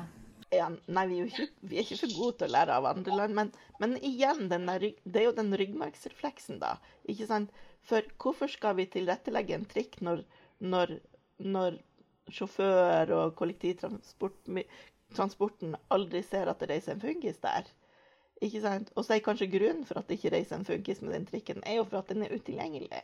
Ja, 0.51 0.67
nei, 0.89 1.05
vi 1.11 1.19
er, 1.21 1.27
ikke, 1.29 1.45
vi 1.61 1.77
er, 1.77 1.85
ikke, 1.85 1.99
for 2.01 2.15
gode 2.17 2.35
til 2.39 2.49
å 2.49 2.55
lære 2.55 2.73
av 2.79 2.85
andre 2.89 3.13
land. 3.19 3.33
Men, 3.37 3.47
men 3.83 3.93
igjen, 4.01 4.49
der, 4.49 4.81
det 4.81 5.21
er 5.21 5.27
jo 5.27 5.37
den 5.37 5.53
ryggmargsrefleksen, 5.61 6.57
da. 6.63 6.71
ikke 7.05 7.29
sant? 7.29 7.53
For 7.85 8.01
hvorfor 8.21 8.49
skal 8.49 8.73
vi 8.79 8.85
tilrettelegge 8.89 9.53
en 9.59 9.69
trikk 9.69 9.93
når, 10.01 10.25
når, 10.65 10.97
når 11.45 11.77
sjåfør 12.33 13.13
og 13.19 13.37
kollektivtransporten 13.37 15.77
aldri 15.93 16.21
ser 16.25 16.49
at 16.49 16.59
det 16.61 16.69
reiser 16.73 16.97
en 16.97 17.05
fungis 17.05 17.37
der? 17.45 17.69
Ikke 18.41 18.61
sant? 18.63 18.89
Og 18.97 19.05
så 19.05 19.15
er 19.15 19.25
kanskje 19.25 19.49
grunnen 19.53 19.85
for 19.85 20.01
at 20.01 20.09
det 20.09 20.17
ikke 20.17 20.33
reiser 20.33 20.57
en 20.57 20.65
funkis 20.65 21.03
med 21.05 21.13
den 21.13 21.27
trikken, 21.29 21.61
er 21.65 21.77
jo 21.77 21.85
for 21.85 22.01
at 22.01 22.09
den 22.09 22.25
er 22.25 22.33
utilgjengelig. 22.33 23.03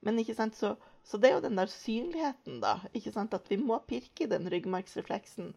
Men 0.00 0.18
ikke 0.22 0.34
sant, 0.34 0.56
så, 0.56 0.74
så 1.04 1.20
det 1.20 1.28
er 1.28 1.36
jo 1.36 1.44
den 1.44 1.60
der 1.60 1.68
synligheten, 1.68 2.60
da. 2.62 2.78
ikke 2.96 3.12
sant, 3.12 3.36
At 3.36 3.50
vi 3.50 3.60
må 3.60 3.78
pirke 3.88 4.28
den 4.30 4.48
ryggmargsrefleksen 4.50 5.52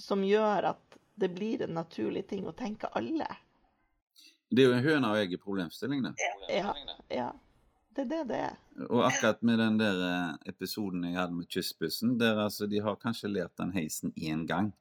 som 0.00 0.24
gjør 0.24 0.70
at 0.72 0.98
det 1.20 1.28
blir 1.36 1.62
en 1.62 1.76
naturlig 1.76 2.24
ting 2.30 2.48
å 2.48 2.56
tenke 2.56 2.88
alle. 2.96 3.28
Det 4.48 4.64
er 4.64 4.70
jo 4.70 4.76
en 4.78 4.86
høna 4.86 5.12
og 5.12 5.20
egget-problemstilling, 5.20 6.06
det. 6.06 6.14
Ja, 6.48 6.72
ja. 7.12 7.32
Det 7.94 8.02
er 8.02 8.08
det 8.10 8.22
det 8.26 8.38
er. 8.48 8.56
Og 8.88 9.04
akkurat 9.06 9.42
med 9.46 9.60
den 9.62 9.76
der 9.78 10.00
eh, 10.02 10.50
episoden 10.50 11.04
jeg 11.06 11.14
hadde 11.14 11.36
med 11.36 11.46
Kystbussen, 11.46 12.16
der 12.18 12.40
altså 12.42 12.66
de 12.66 12.80
har 12.82 12.96
kanskje 12.98 13.30
lært 13.30 13.54
den 13.60 13.70
heisen 13.76 14.10
én 14.18 14.42
gang. 14.48 14.72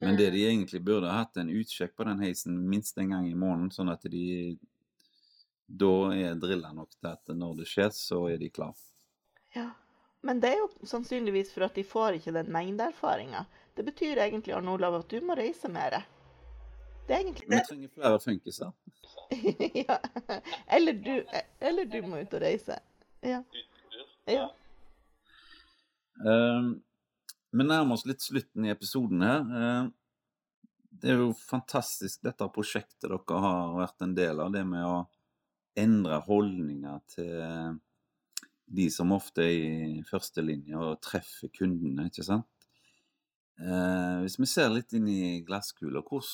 Men 0.00 0.16
det 0.18 0.30
de 0.34 0.42
egentlig 0.44 0.82
burde 0.84 1.08
ha 1.08 1.22
hatt 1.22 1.38
en 1.40 1.50
utsjekk 1.50 1.94
på 1.96 2.04
den 2.08 2.20
heisen 2.24 2.58
minst 2.68 2.98
en 2.98 3.14
gang 3.14 3.28
i 3.28 3.34
måneden, 3.34 3.70
sånn 3.72 3.92
at 3.92 4.04
de 4.12 4.56
da 5.66 6.14
er 6.14 6.36
drilla 6.38 6.70
nok 6.72 6.92
til 6.94 7.08
at 7.10 7.32
når 7.34 7.56
det 7.60 7.68
skjer, 7.70 7.90
så 7.94 8.20
er 8.30 8.38
de 8.38 8.50
klar. 8.54 8.76
Ja, 9.56 9.70
men 10.26 10.40
det 10.42 10.52
er 10.52 10.60
jo 10.60 10.68
sannsynligvis 10.86 11.50
for 11.54 11.66
at 11.66 11.74
de 11.74 11.84
får 11.86 12.18
ikke 12.18 12.34
den 12.36 12.52
mengdeerfaringa. 12.54 13.44
Det 13.76 13.84
betyr 13.86 14.20
egentlig 14.22 14.54
Arne 14.54 14.76
Olav, 14.76 15.00
at 15.00 15.10
du 15.10 15.18
må 15.26 15.34
reise 15.36 15.68
mer. 15.72 15.98
Det 17.06 17.14
er 17.14 17.24
egentlig 17.24 17.48
det. 17.48 17.56
Vi 17.56 17.66
trenger 17.68 17.88
flere 17.94 18.20
funkiser. 18.20 18.72
ja. 19.88 19.98
Eller 20.66 20.92
du, 20.92 21.14
eller 21.60 21.84
du 21.90 22.00
må 22.06 22.22
ut 22.22 22.34
og 22.34 22.42
reise. 22.42 22.78
Ja. 23.22 23.42
ja. 24.30 24.46
Uh, 26.22 26.72
vi 27.52 27.66
nærmer 27.66 27.96
oss 27.96 28.06
litt 28.08 28.24
slutten 28.24 28.66
i 28.66 28.72
episoden 28.72 29.22
her. 29.26 29.46
Uh, 29.46 29.90
det 30.96 31.12
er 31.12 31.20
jo 31.20 31.32
fantastisk 31.36 32.22
dette 32.24 32.46
prosjektet 32.52 33.10
dere 33.10 33.40
har 33.42 33.74
vært 33.76 34.04
en 34.06 34.14
del 34.16 34.40
av. 34.40 34.52
Det 34.54 34.64
med 34.66 34.86
å 34.86 34.96
endre 35.76 36.22
holdninger 36.24 37.02
til 37.12 37.80
de 38.66 38.86
som 38.90 39.12
ofte 39.14 39.44
er 39.44 39.96
i 39.98 40.04
førstelinja 40.06 40.80
og 40.80 41.02
treffer 41.04 41.52
kundene, 41.54 42.08
ikke 42.10 42.24
sant. 42.26 42.48
Eh, 43.56 44.16
hvis 44.20 44.36
vi 44.36 44.48
ser 44.50 44.72
litt 44.72 44.92
inn 44.96 45.06
i 45.08 45.40
glasskula, 45.46 46.02
hvor, 46.04 46.24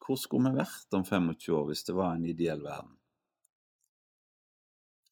hvor, 0.00 0.16
skulle 0.20 0.52
vi 0.52 0.62
vært 0.62 0.96
om 0.96 1.04
25 1.04 1.56
år 1.56 1.66
hvis 1.68 1.84
det 1.88 1.96
var 1.96 2.14
en 2.14 2.28
ideell 2.28 2.62
verden? 2.64 2.94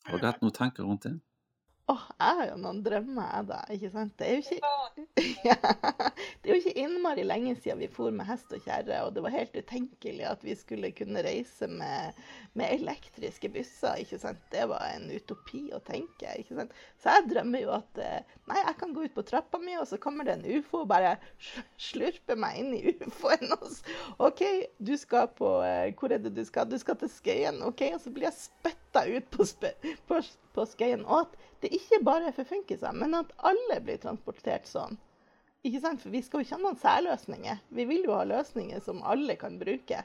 Har 0.09 0.17
dere 0.17 0.33
hatt 0.33 0.45
noen 0.45 0.57
tanker 0.57 0.89
rundt 0.89 1.05
det? 1.05 1.19
Åh, 1.89 1.97
oh, 1.97 2.09
jeg 2.21 2.37
har 2.37 2.49
jo 2.51 2.57
noen 2.61 2.81
drømmer, 2.85 3.29
jeg, 3.33 3.45
da. 3.49 3.59
Ikke 3.73 3.89
sant? 3.95 4.11
Det 4.21 4.27
er 4.29 4.43
ikke, 4.43 4.73
ja, 5.49 5.55
det 6.43 6.51
er 6.51 6.51
jo 6.51 6.57
ikke 6.61 6.75
innmari 6.83 7.23
lenge 7.25 7.55
siden 7.57 7.79
vi 7.81 7.87
for 7.89 8.13
med 8.13 8.29
hest 8.29 8.51
og 8.53 8.61
kjerre, 8.67 8.99
og 9.07 9.15
det 9.17 9.23
var 9.25 9.33
helt 9.33 9.57
utenkelig 9.57 10.27
at 10.29 10.45
vi 10.45 10.57
skulle 10.61 10.91
kunne 10.93 11.23
reise 11.25 11.65
med, 11.73 12.19
med, 12.53 12.75
elektriske 12.75 13.49
busser. 13.55 14.03
ikke 14.03 14.19
sant? 14.21 14.43
Det 14.53 14.67
var 14.69 14.85
en 14.99 15.09
utopi 15.15 15.63
å 15.73 15.81
tenke. 15.87 16.35
ikke 16.37 16.59
sant? 16.59 16.77
Så 17.01 17.15
jeg 17.17 17.31
drømmer 17.31 17.65
jo 17.65 17.73
at 17.79 18.03
eh, 18.05 18.37
nei, 18.53 18.61
jeg 18.61 18.77
kan 18.83 18.93
gå 18.93 19.07
ut 19.07 19.17
på 19.17 19.25
trappa 19.33 19.63
mi, 19.63 19.79
og 19.81 19.89
så 19.89 19.97
kommer 20.03 20.29
det 20.29 20.37
en 20.37 20.47
ufo 20.59 20.83
og 20.83 20.93
bare 20.93 21.15
slurper 21.89 22.37
meg 22.37 22.61
inn 22.61 22.77
i 22.77 22.83
ufoen. 23.01 23.57
OK, 24.29 24.45
du 24.77 24.93
skal 25.01 25.33
på 25.41 25.57
eh, 25.65 25.89
Hvor 25.97 26.13
er 26.13 26.21
det 26.21 26.37
du 26.37 26.45
skal? 26.45 26.69
Du 26.69 26.77
skal 26.77 27.01
til 27.01 27.17
Skøyen. 27.17 27.65
OK, 27.65 27.87
og 27.95 28.03
så 28.05 28.13
blir 28.13 28.29
jeg 28.29 28.37
spytta 28.43 29.09
ut 29.09 29.33
på, 29.33 29.49
på, 30.13 30.21
på 30.59 30.67
Skøyen. 30.67 31.07
Og 31.07 31.25
at 31.25 31.39
det 31.63 31.73
ikke 31.79 32.03
bare 32.07 32.31
er 32.31 32.37
for 32.37 32.49
funkiser, 32.49 32.95
men 32.95 33.17
at 33.19 33.33
alle 33.47 33.81
blir 33.85 34.01
transportert 34.03 34.69
sånn. 34.69 34.99
Ikke 35.67 35.81
sant? 35.83 36.03
For 36.03 36.15
vi 36.15 36.23
skal 36.23 36.41
jo 36.41 36.47
ikke 36.47 36.59
ha 36.59 36.63
noen 36.63 36.79
særløsninger. 36.79 37.65
Vi 37.75 37.89
vil 37.89 38.07
jo 38.07 38.15
ha 38.15 38.27
løsninger 38.29 38.83
som 38.85 39.03
alle 39.07 39.35
kan 39.41 39.59
bruke. 39.61 40.05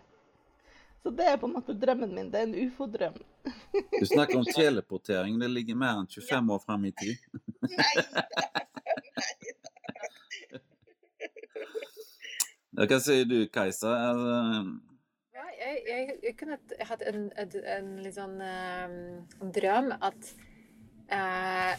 Så 1.04 1.12
det 1.12 1.26
er 1.28 1.38
på 1.38 1.50
en 1.50 1.58
måte 1.58 1.76
drømmen 1.76 2.14
min. 2.16 2.30
Det 2.32 2.40
er 2.42 2.48
en 2.48 2.60
ufo-drøm. 2.68 3.20
Du 4.00 4.06
snakker 4.08 4.38
om 4.40 4.46
teleportering. 4.48 5.36
Det 5.40 5.50
ligger 5.52 5.76
mer 5.78 6.00
enn 6.00 6.08
25 6.08 6.32
ja. 6.32 6.42
år 6.56 6.62
frem 6.64 6.86
i 6.88 6.94
tid. 6.96 7.18
Nei. 7.74 7.90
Ja, 12.74 12.88
hva 12.90 12.98
sier 13.06 13.28
du, 13.30 13.38
Kajsa? 13.54 13.92
Jeg, 15.74 16.18
jeg, 16.24 16.36
kunne 16.40 16.58
hatt 16.90 17.04
en, 17.10 17.28
en, 17.40 17.54
en 17.76 17.92
litt 18.04 18.18
sånn 18.18 18.40
um, 18.44 19.52
drøm 19.56 19.92
at 19.96 20.32
uh, 21.14 21.74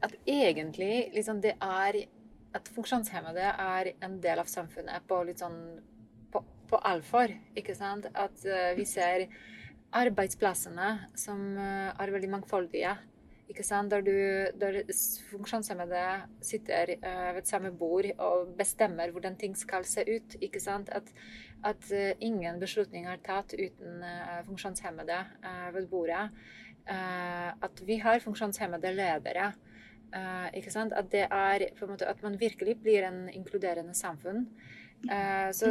at 0.00 0.16
egentlig 0.28 1.10
liksom 1.14 1.42
det 1.44 1.56
er 1.60 2.04
At 2.50 2.66
funksjonshemmede 2.74 3.46
er 3.62 3.92
en 4.02 4.16
del 4.18 4.40
av 4.42 4.48
samfunnet 4.50 5.04
på 5.06 5.20
litt 5.22 5.38
sånn 5.38 5.58
på, 6.34 6.40
på 6.66 6.80
alvor. 6.82 7.30
Ikke 7.54 7.76
sant? 7.78 8.08
At 8.10 8.42
uh, 8.42 8.72
vi 8.74 8.82
ser 8.90 9.28
arbeidsplassene 9.94 10.88
som 11.14 11.44
uh, 11.54 11.92
er 11.94 12.10
veldig 12.10 12.32
mangfoldige. 12.32 12.96
Ikke 13.46 13.62
sant? 13.62 13.94
Der, 13.94 14.02
du, 14.02 14.58
der 14.58 14.80
funksjonshemmede 15.30 16.02
sitter 16.42 16.96
ved 17.36 17.46
samme 17.46 17.70
bord 17.70 18.10
og 18.18 18.50
bestemmer 18.58 19.14
hvordan 19.14 19.38
ting 19.38 19.54
skal 19.54 19.86
se 19.86 20.02
ut. 20.10 20.34
Ikke 20.42 20.62
sant? 20.62 20.90
At, 20.90 21.14
at 21.66 21.90
ingen 22.20 22.60
beslutning 22.60 23.06
er 23.10 23.20
tatt 23.24 23.52
uten 23.52 24.04
funksjonshemmede 24.46 25.18
ved 25.74 25.88
bordet. 25.90 26.30
Eh, 26.90 27.48
at 27.62 27.82
vi 27.86 27.98
har 28.02 28.22
funksjonshemmede 28.24 28.92
ledere. 28.94 29.52
Ikke 30.58 30.72
sant? 30.74 30.94
At 30.96 31.10
det 31.12 31.26
er 31.30 31.62
måte 31.86 32.08
at 32.10 32.22
man 32.24 32.34
virkelig 32.40 32.80
blir 32.82 33.04
en 33.06 33.28
inkluderende 33.30 33.94
samfunn. 33.94 34.48
Så 35.54 35.68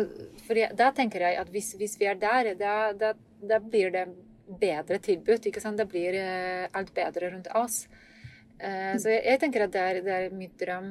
jeg, 0.56 0.72
Da 0.78 0.92
tenker 0.96 1.20
jeg 1.20 1.36
at 1.38 1.50
hvis, 1.52 1.74
hvis 1.76 1.98
vi 2.00 2.06
er 2.08 2.16
der, 2.16 2.54
da, 2.56 2.94
da, 2.94 3.12
da, 3.42 3.60
blir 3.60 3.92
det 3.92 4.06
bedre 4.48 4.98
tilbud. 4.98 5.46
ikke 5.46 5.60
sant? 5.60 5.78
Da 5.78 5.84
blir 5.84 6.16
alt 6.74 6.94
bedre 6.94 7.34
rundt 7.34 7.52
oss. 7.54 7.90
så 8.60 9.10
jeg, 9.10 9.26
jeg, 9.26 9.40
tenker 9.40 9.64
at 9.68 9.74
det 9.74 9.82
er, 9.82 10.02
det 10.08 10.16
er 10.16 10.32
min 10.32 10.56
drøm. 10.60 10.90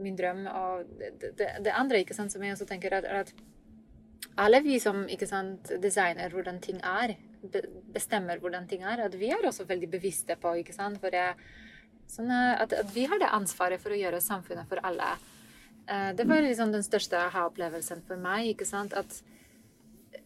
Min 0.00 0.16
drøm 0.16 0.46
og 0.46 0.88
det, 0.98 1.36
det, 1.36 1.72
andre 1.74 2.00
ikke 2.00 2.16
sant, 2.16 2.32
som 2.32 2.42
jeg 2.42 2.56
også 2.56 2.66
tenker, 2.66 2.96
er 2.96 3.20
at 3.20 3.34
alle 4.40 4.60
vi 4.64 4.78
som 4.80 5.02
sant, 5.26 5.72
designer 5.82 6.32
hvordan 6.32 6.60
ting 6.60 6.80
er, 6.84 7.16
bestemmer 7.92 8.40
hvordan 8.40 8.68
ting 8.68 8.84
er. 8.84 9.04
At 9.06 9.16
vi 9.18 9.30
er 9.32 9.46
også 9.46 9.66
veldig 9.68 9.90
bevisste 9.90 10.36
på 10.40 10.54
ikke 10.60 10.76
det, 11.10 11.26
Sånn 12.10 12.30
at, 12.34 12.72
at, 12.74 12.88
vi 12.90 13.04
har 13.06 13.20
det 13.22 13.30
ansvaret 13.30 13.78
for 13.78 13.94
å 13.94 13.98
gjøre 13.98 14.18
samfunnet 14.18 14.66
for 14.66 14.82
alle. 14.82 15.12
Uh, 15.86 16.10
det 16.18 16.26
var 16.26 16.42
liksom 16.42 16.72
den 16.74 16.82
største 16.82 17.18
aha-opplevelsen 17.28 18.02
for 18.06 18.18
meg. 18.18 18.48
ikke 18.50 18.66
sant? 18.66 18.96
At 18.98 19.20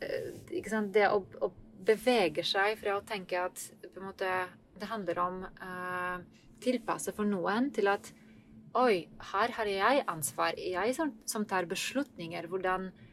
uh, 0.01 0.31
ikke 0.49 0.73
sant? 0.73 0.95
Det 0.97 1.11
å, 1.11 1.21
å, 1.45 1.53
bevege 1.85 2.41
seg 2.49 2.79
fra 2.81 2.95
å 2.97 3.03
tenke 3.05 3.37
at 3.37 3.61
måte, 4.01 4.29
det 4.81 4.87
handler 4.89 5.19
om 5.21 5.43
uh, 5.45 6.23
tilpasse 6.65 7.13
for 7.13 7.29
noen, 7.29 7.69
til 7.77 7.93
at 7.93 8.09
Oi, 8.75 9.05
her 9.31 9.53
har 9.55 9.69
jeg 9.71 10.01
ansvar. 10.11 10.57
Jeg 10.59 10.95
som, 10.97 11.13
som 11.31 11.45
tar 11.47 11.69
beslutninger. 11.71 12.49
Hvordan 12.51 12.89
eh, 12.89 13.04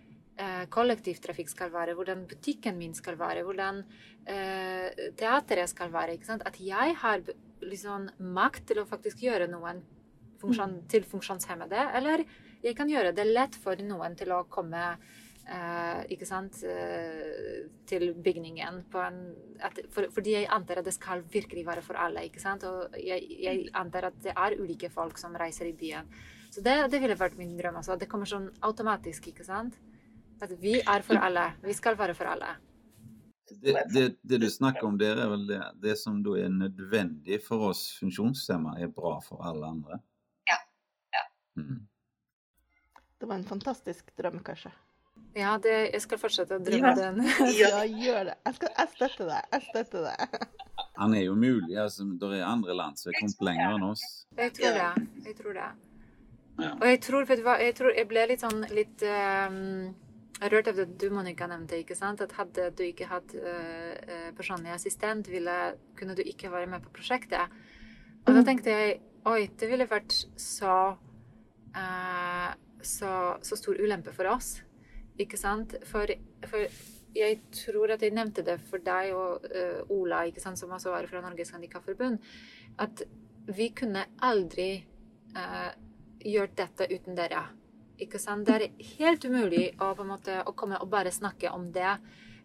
kollektivtrafikk 0.74 1.50
skal 1.52 1.72
være, 1.74 1.94
hvordan 1.94 2.24
butikken 2.30 2.78
min 2.80 2.94
skal 2.98 3.18
være, 3.20 3.44
hvordan 3.46 3.84
eh, 4.26 5.12
teateret 5.20 5.70
skal 5.70 5.92
være. 5.94 6.18
At 6.40 6.60
jeg 6.60 6.96
har 6.98 7.24
liksom, 7.62 8.10
makt 8.20 8.70
til 8.72 8.82
å 8.82 8.88
faktisk 8.90 9.22
gjøre 9.26 9.50
noen 9.52 9.84
funksjon, 10.42 10.78
mm. 10.80 10.88
til 10.92 11.06
funksjonshemmede. 11.08 11.90
Eller 11.98 12.26
jeg 12.64 12.78
kan 12.78 12.90
gjøre 12.90 13.14
det 13.18 13.28
lett 13.30 13.58
for 13.62 13.80
noen 13.86 14.16
til 14.18 14.34
å 14.34 14.44
komme 14.50 14.82
eh, 14.92 16.02
ikke 16.16 16.28
sant, 16.30 16.62
eh, 16.66 17.68
til 17.90 18.12
bygningen. 18.18 18.82
En, 18.98 19.22
at, 19.62 19.84
for, 19.94 20.10
fordi 20.16 20.38
jeg 20.40 20.52
antar 20.54 20.82
at 20.82 20.90
det 20.90 20.96
skal 20.98 21.26
virkelig 21.34 21.66
være 21.68 21.86
for 21.86 22.00
alle. 22.02 22.26
ikke 22.28 22.44
sant? 22.44 22.66
Og 22.68 22.98
jeg, 22.98 23.30
jeg 23.42 23.70
antar 23.78 24.10
at 24.12 24.22
det 24.26 24.36
er 24.36 24.60
ulike 24.60 24.92
folk 24.94 25.22
som 25.22 25.38
reiser 25.38 25.70
i 25.70 25.78
byen. 25.78 26.10
Så 26.52 26.64
det, 26.66 26.76
det 26.92 27.00
ville 27.00 27.16
vært 27.16 27.38
min 27.40 27.56
drøm. 27.56 27.78
Altså. 27.80 27.96
Det 27.96 28.10
kommer 28.12 28.28
sånn 28.28 28.50
automatisk. 28.68 29.32
ikke 29.32 29.48
sant? 29.48 29.78
At 30.42 30.52
vi 30.62 30.80
er 30.80 31.06
for 31.06 31.22
alle. 31.22 31.52
Vi 31.62 31.74
skal 31.78 31.98
være 32.00 32.16
for 32.18 32.30
alle. 32.32 32.56
Det, 33.52 33.76
det, 33.94 34.06
det 34.22 34.38
du 34.42 34.50
snakker 34.50 34.88
om 34.88 34.98
der, 34.98 35.20
er 35.20 35.30
vel 35.30 35.44
det, 35.50 35.60
det 35.84 35.98
som 36.00 36.22
da 36.24 36.38
er 36.40 36.50
nødvendig 36.54 37.42
for 37.44 37.72
oss 37.72 37.84
funksjonshemmede, 38.00 38.86
er 38.86 38.94
bra 38.96 39.18
for 39.26 39.44
alle 39.46 39.68
andre? 39.68 40.00
Ja. 40.50 40.58
ja. 41.18 41.26
Mm. 41.60 41.82
Det 43.20 43.28
var 43.28 43.36
en 43.36 43.46
fantastisk 43.46 44.16
drøm, 44.18 44.40
kanskje? 44.46 44.72
Ja, 45.36 45.58
det, 45.64 45.74
jeg 45.94 46.02
skal 46.04 46.20
fortsette 46.20 46.58
å 46.58 46.64
drømme 46.64 46.92
ja. 46.92 46.98
den. 46.98 47.22
ja, 47.62 47.84
gjør 47.86 48.32
det. 48.32 48.36
Jeg, 48.48 48.58
skal, 48.58 48.74
jeg 48.78 48.94
støtter 48.96 49.30
deg. 49.30 49.52
Jeg 49.54 49.68
støtter 49.68 50.08
deg. 50.10 50.42
Han 51.02 51.16
er 51.16 51.26
jo 51.28 51.36
mulig. 51.40 51.76
altså, 51.80 52.08
Det 52.20 52.32
er 52.40 52.48
andre 52.48 52.76
land 52.76 53.00
som 53.00 53.12
er 53.12 53.20
kommet 53.20 53.46
lenger 53.48 53.76
enn 53.78 53.88
oss. 53.92 54.06
Jeg 54.40 54.56
tror 54.58 54.80
det. 54.80 55.08
Jeg 55.28 55.38
tror 55.40 55.60
det. 55.60 55.70
Ja. 56.62 56.72
Og 56.74 56.88
jeg 56.90 57.00
tror, 57.06 57.28
vet 57.30 57.40
du 57.40 57.46
hva, 57.46 57.58
jeg 57.64 57.76
tror 57.78 57.96
jeg 57.96 58.08
ble 58.10 58.26
litt 58.30 58.44
sånn 58.44 58.66
litt 58.76 59.06
um, 59.08 59.94
jeg 60.42 60.50
har 60.50 60.56
hørt 60.58 60.70
at 60.72 60.94
du 60.98 61.04
Monica, 61.14 61.46
nevnte 61.46 61.78
ikke 61.78 61.94
sant? 61.94 62.22
at 62.26 62.32
hadde 62.34 62.72
du 62.74 62.82
ikke 62.82 63.06
hatt 63.12 63.34
uh, 63.38 64.32
personlig 64.34 64.72
assistent, 64.74 65.28
ville, 65.30 65.58
kunne 65.98 66.16
du 66.18 66.24
ikke 66.26 66.50
være 66.50 66.70
med 66.72 66.82
på 66.82 66.90
prosjektet. 66.96 67.54
Og 68.26 68.34
da 68.34 68.42
mm. 68.42 68.48
tenkte 68.48 68.74
jeg 68.74 68.96
oi, 69.30 69.44
det 69.62 69.70
ville 69.70 69.86
vært 69.86 70.16
så, 70.42 70.78
uh, 71.78 72.50
så, 72.82 73.12
så 73.46 73.60
stor 73.60 73.78
ulempe 73.78 74.16
for 74.18 74.32
oss. 74.34 74.56
Ikke 75.22 75.38
sant? 75.38 75.78
For, 75.86 76.10
for, 76.50 76.82
jeg 77.14 77.38
tror 77.54 77.94
at 77.94 78.02
jeg 78.02 78.18
nevnte 78.18 78.42
det 78.48 78.58
for 78.66 78.82
deg 78.82 79.14
og 79.14 79.46
uh, 79.46 79.94
Ola, 79.94 80.24
ikke 80.26 80.42
sant, 80.42 80.58
som 80.58 80.74
også 80.74 80.96
var 80.96 81.06
fra 81.12 81.22
Norges 81.22 81.54
Handikapforbund, 81.54 82.18
at 82.82 83.06
vi 83.46 83.70
kunne 83.78 84.08
aldri 84.26 84.72
gjort 86.28 86.58
dette 86.58 86.90
uten 86.92 87.16
dere. 87.16 87.46
Ikke 88.02 88.20
sant? 88.22 88.48
Det 88.48 88.58
er 88.58 88.92
helt 88.98 89.26
umulig 89.26 89.70
å, 89.78 89.92
på 89.96 90.06
en 90.06 90.12
måte, 90.16 90.42
å 90.46 90.56
komme 90.58 90.80
og 90.82 90.90
bare 90.92 91.14
snakke 91.14 91.52
om 91.54 91.70
det 91.76 91.96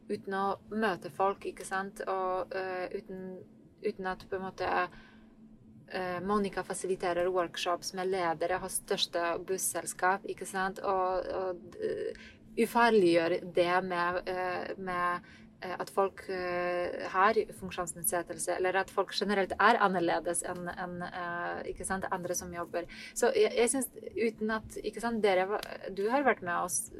uten 0.07 0.37
å 0.39 0.47
møte 0.71 1.11
folk, 1.11 1.47
ikke 1.49 1.67
sant? 1.67 2.03
Og 2.07 2.55
uh, 2.55 2.85
uten, 2.93 3.39
uten, 3.83 4.11
at 4.11 4.23
på 4.29 4.39
en 4.39 4.45
måte 4.47 4.69
uh, 4.69 6.19
Monica 6.23 6.63
fasiliterer 6.67 7.31
workshops 7.33 7.95
med 7.99 8.13
ledere 8.13 8.61
hos 8.63 8.79
største 8.85 9.33
busselskap, 9.49 10.29
ikke 10.31 10.47
sant? 10.47 10.79
Og, 10.85 11.33
og 11.41 11.81
uh, 11.81 12.29
ufarliggjør 12.63 13.41
det 13.57 13.73
med, 13.85 14.31
med 14.79 15.35
Eh, 15.46 15.46
at 15.75 15.91
folk 15.93 16.23
eh, 16.33 17.07
har 17.13 17.39
funksjonsnedsettelse, 17.61 18.57
eller 18.59 18.81
at 18.83 18.91
folk 18.93 19.15
generelt 19.17 19.55
er 19.59 19.81
annerledes 19.83 20.43
enn 20.47 20.69
en, 20.73 20.97
uh, 21.03 22.07
andre 22.11 22.35
som 22.35 22.53
jobber. 22.55 22.87
Så 23.15 23.33
jeg, 23.35 23.53
jeg 23.57 23.73
synes, 23.73 23.89
uten 24.17 24.51
at 24.51 24.79
sant, 25.01 25.23
dere, 25.23 25.61
Du 25.91 26.09
har 26.11 26.25
vært 26.27 26.43
med 26.43 26.57
oss. 26.57 26.91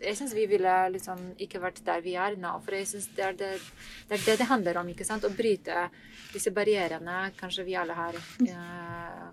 Jeg 0.00 0.16
syns 0.16 0.34
vi 0.36 0.46
ville 0.46 0.74
liksom 0.92 1.32
ikke 1.40 1.60
vært 1.60 1.84
der 1.84 2.02
vi 2.04 2.16
er 2.20 2.36
nå. 2.36 2.52
For 2.64 2.76
jeg 2.76 2.88
syns 2.90 3.08
det, 3.16 3.32
det, 3.40 3.52
det, 4.08 4.18
er 4.18 4.24
det 4.26 4.38
det 4.38 4.50
handler 4.50 4.80
om. 4.80 4.88
ikke 4.88 5.06
sant, 5.08 5.24
Å 5.24 5.32
bryte 5.32 5.88
disse 6.32 6.52
barrierene 6.52 7.30
kanskje 7.38 7.64
vi 7.64 7.76
alle 7.78 7.96
har 7.96 8.16
eh, 8.16 9.30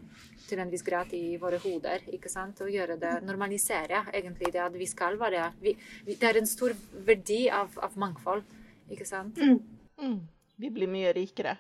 til 0.48 0.62
en 0.64 0.72
viss 0.72 0.86
grad 0.86 1.14
i 1.18 1.38
våre 1.42 1.60
hoder. 1.64 2.04
ikke 2.16 2.32
sant, 2.32 2.62
Og 2.62 2.72
gjøre 2.72 2.98
det, 3.00 3.14
normalisere 3.24 4.06
egentlig 4.14 4.54
det 4.54 4.64
at 4.64 4.76
vi 4.78 4.88
skal 4.88 5.18
være 5.20 5.52
vi, 5.62 5.76
Det 6.06 6.24
er 6.24 6.38
en 6.38 6.48
stor 6.48 6.76
verdi 6.94 7.50
av, 7.50 7.70
av 7.78 7.98
mangfold. 7.98 8.44
Ikke 8.92 9.06
sant? 9.06 9.38
Mm. 9.38 9.60
Mm. 10.02 10.20
Vi 10.56 10.72
blir 10.72 10.88
mye 10.92 11.14
rikere. 11.14 11.58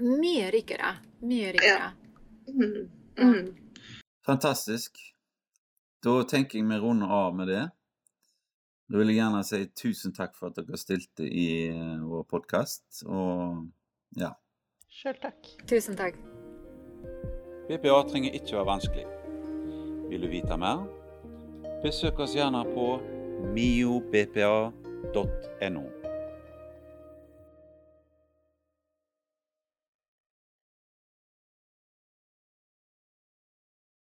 Mye 0.00 0.50
rikere. 0.50 0.94
Mye 1.20 1.52
rikere. 1.52 1.68
Ja. 1.68 1.92
Mm. 2.48 2.90
mm. 3.18 3.54
Fantastisk. 4.26 4.98
Da 6.02 6.22
tenker 6.28 6.58
jeg 6.58 6.68
vi 6.68 6.78
runder 6.82 7.10
av 7.12 7.36
med 7.36 7.48
det. 7.48 7.62
Da 8.90 8.98
vil 8.98 9.12
jeg 9.12 9.22
gjerne 9.22 9.42
si 9.46 9.62
tusen 9.78 10.12
takk 10.12 10.34
for 10.36 10.50
at 10.50 10.58
dere 10.58 10.78
stilte 10.80 11.24
i 11.24 11.46
eh, 11.70 12.02
vår 12.02 12.26
podkast, 12.28 13.04
og 13.06 13.62
ja. 14.18 14.34
Sjøl 14.92 15.16
takk. 15.22 15.48
Tusen 15.70 15.96
takk. 15.96 16.18
BPA 17.70 18.02
trenger 18.10 18.36
ikke 18.36 18.58
være 18.58 18.68
vanskelig. 18.68 19.06
Vil 20.10 20.26
du 20.26 20.28
vite 20.28 20.58
mer? 20.60 20.84
Besøk 21.82 22.20
oss 22.20 22.36
gjerne 22.36 22.66
på 22.74 22.88
miobpa.no. 23.54 24.81
www.no 25.14 26.01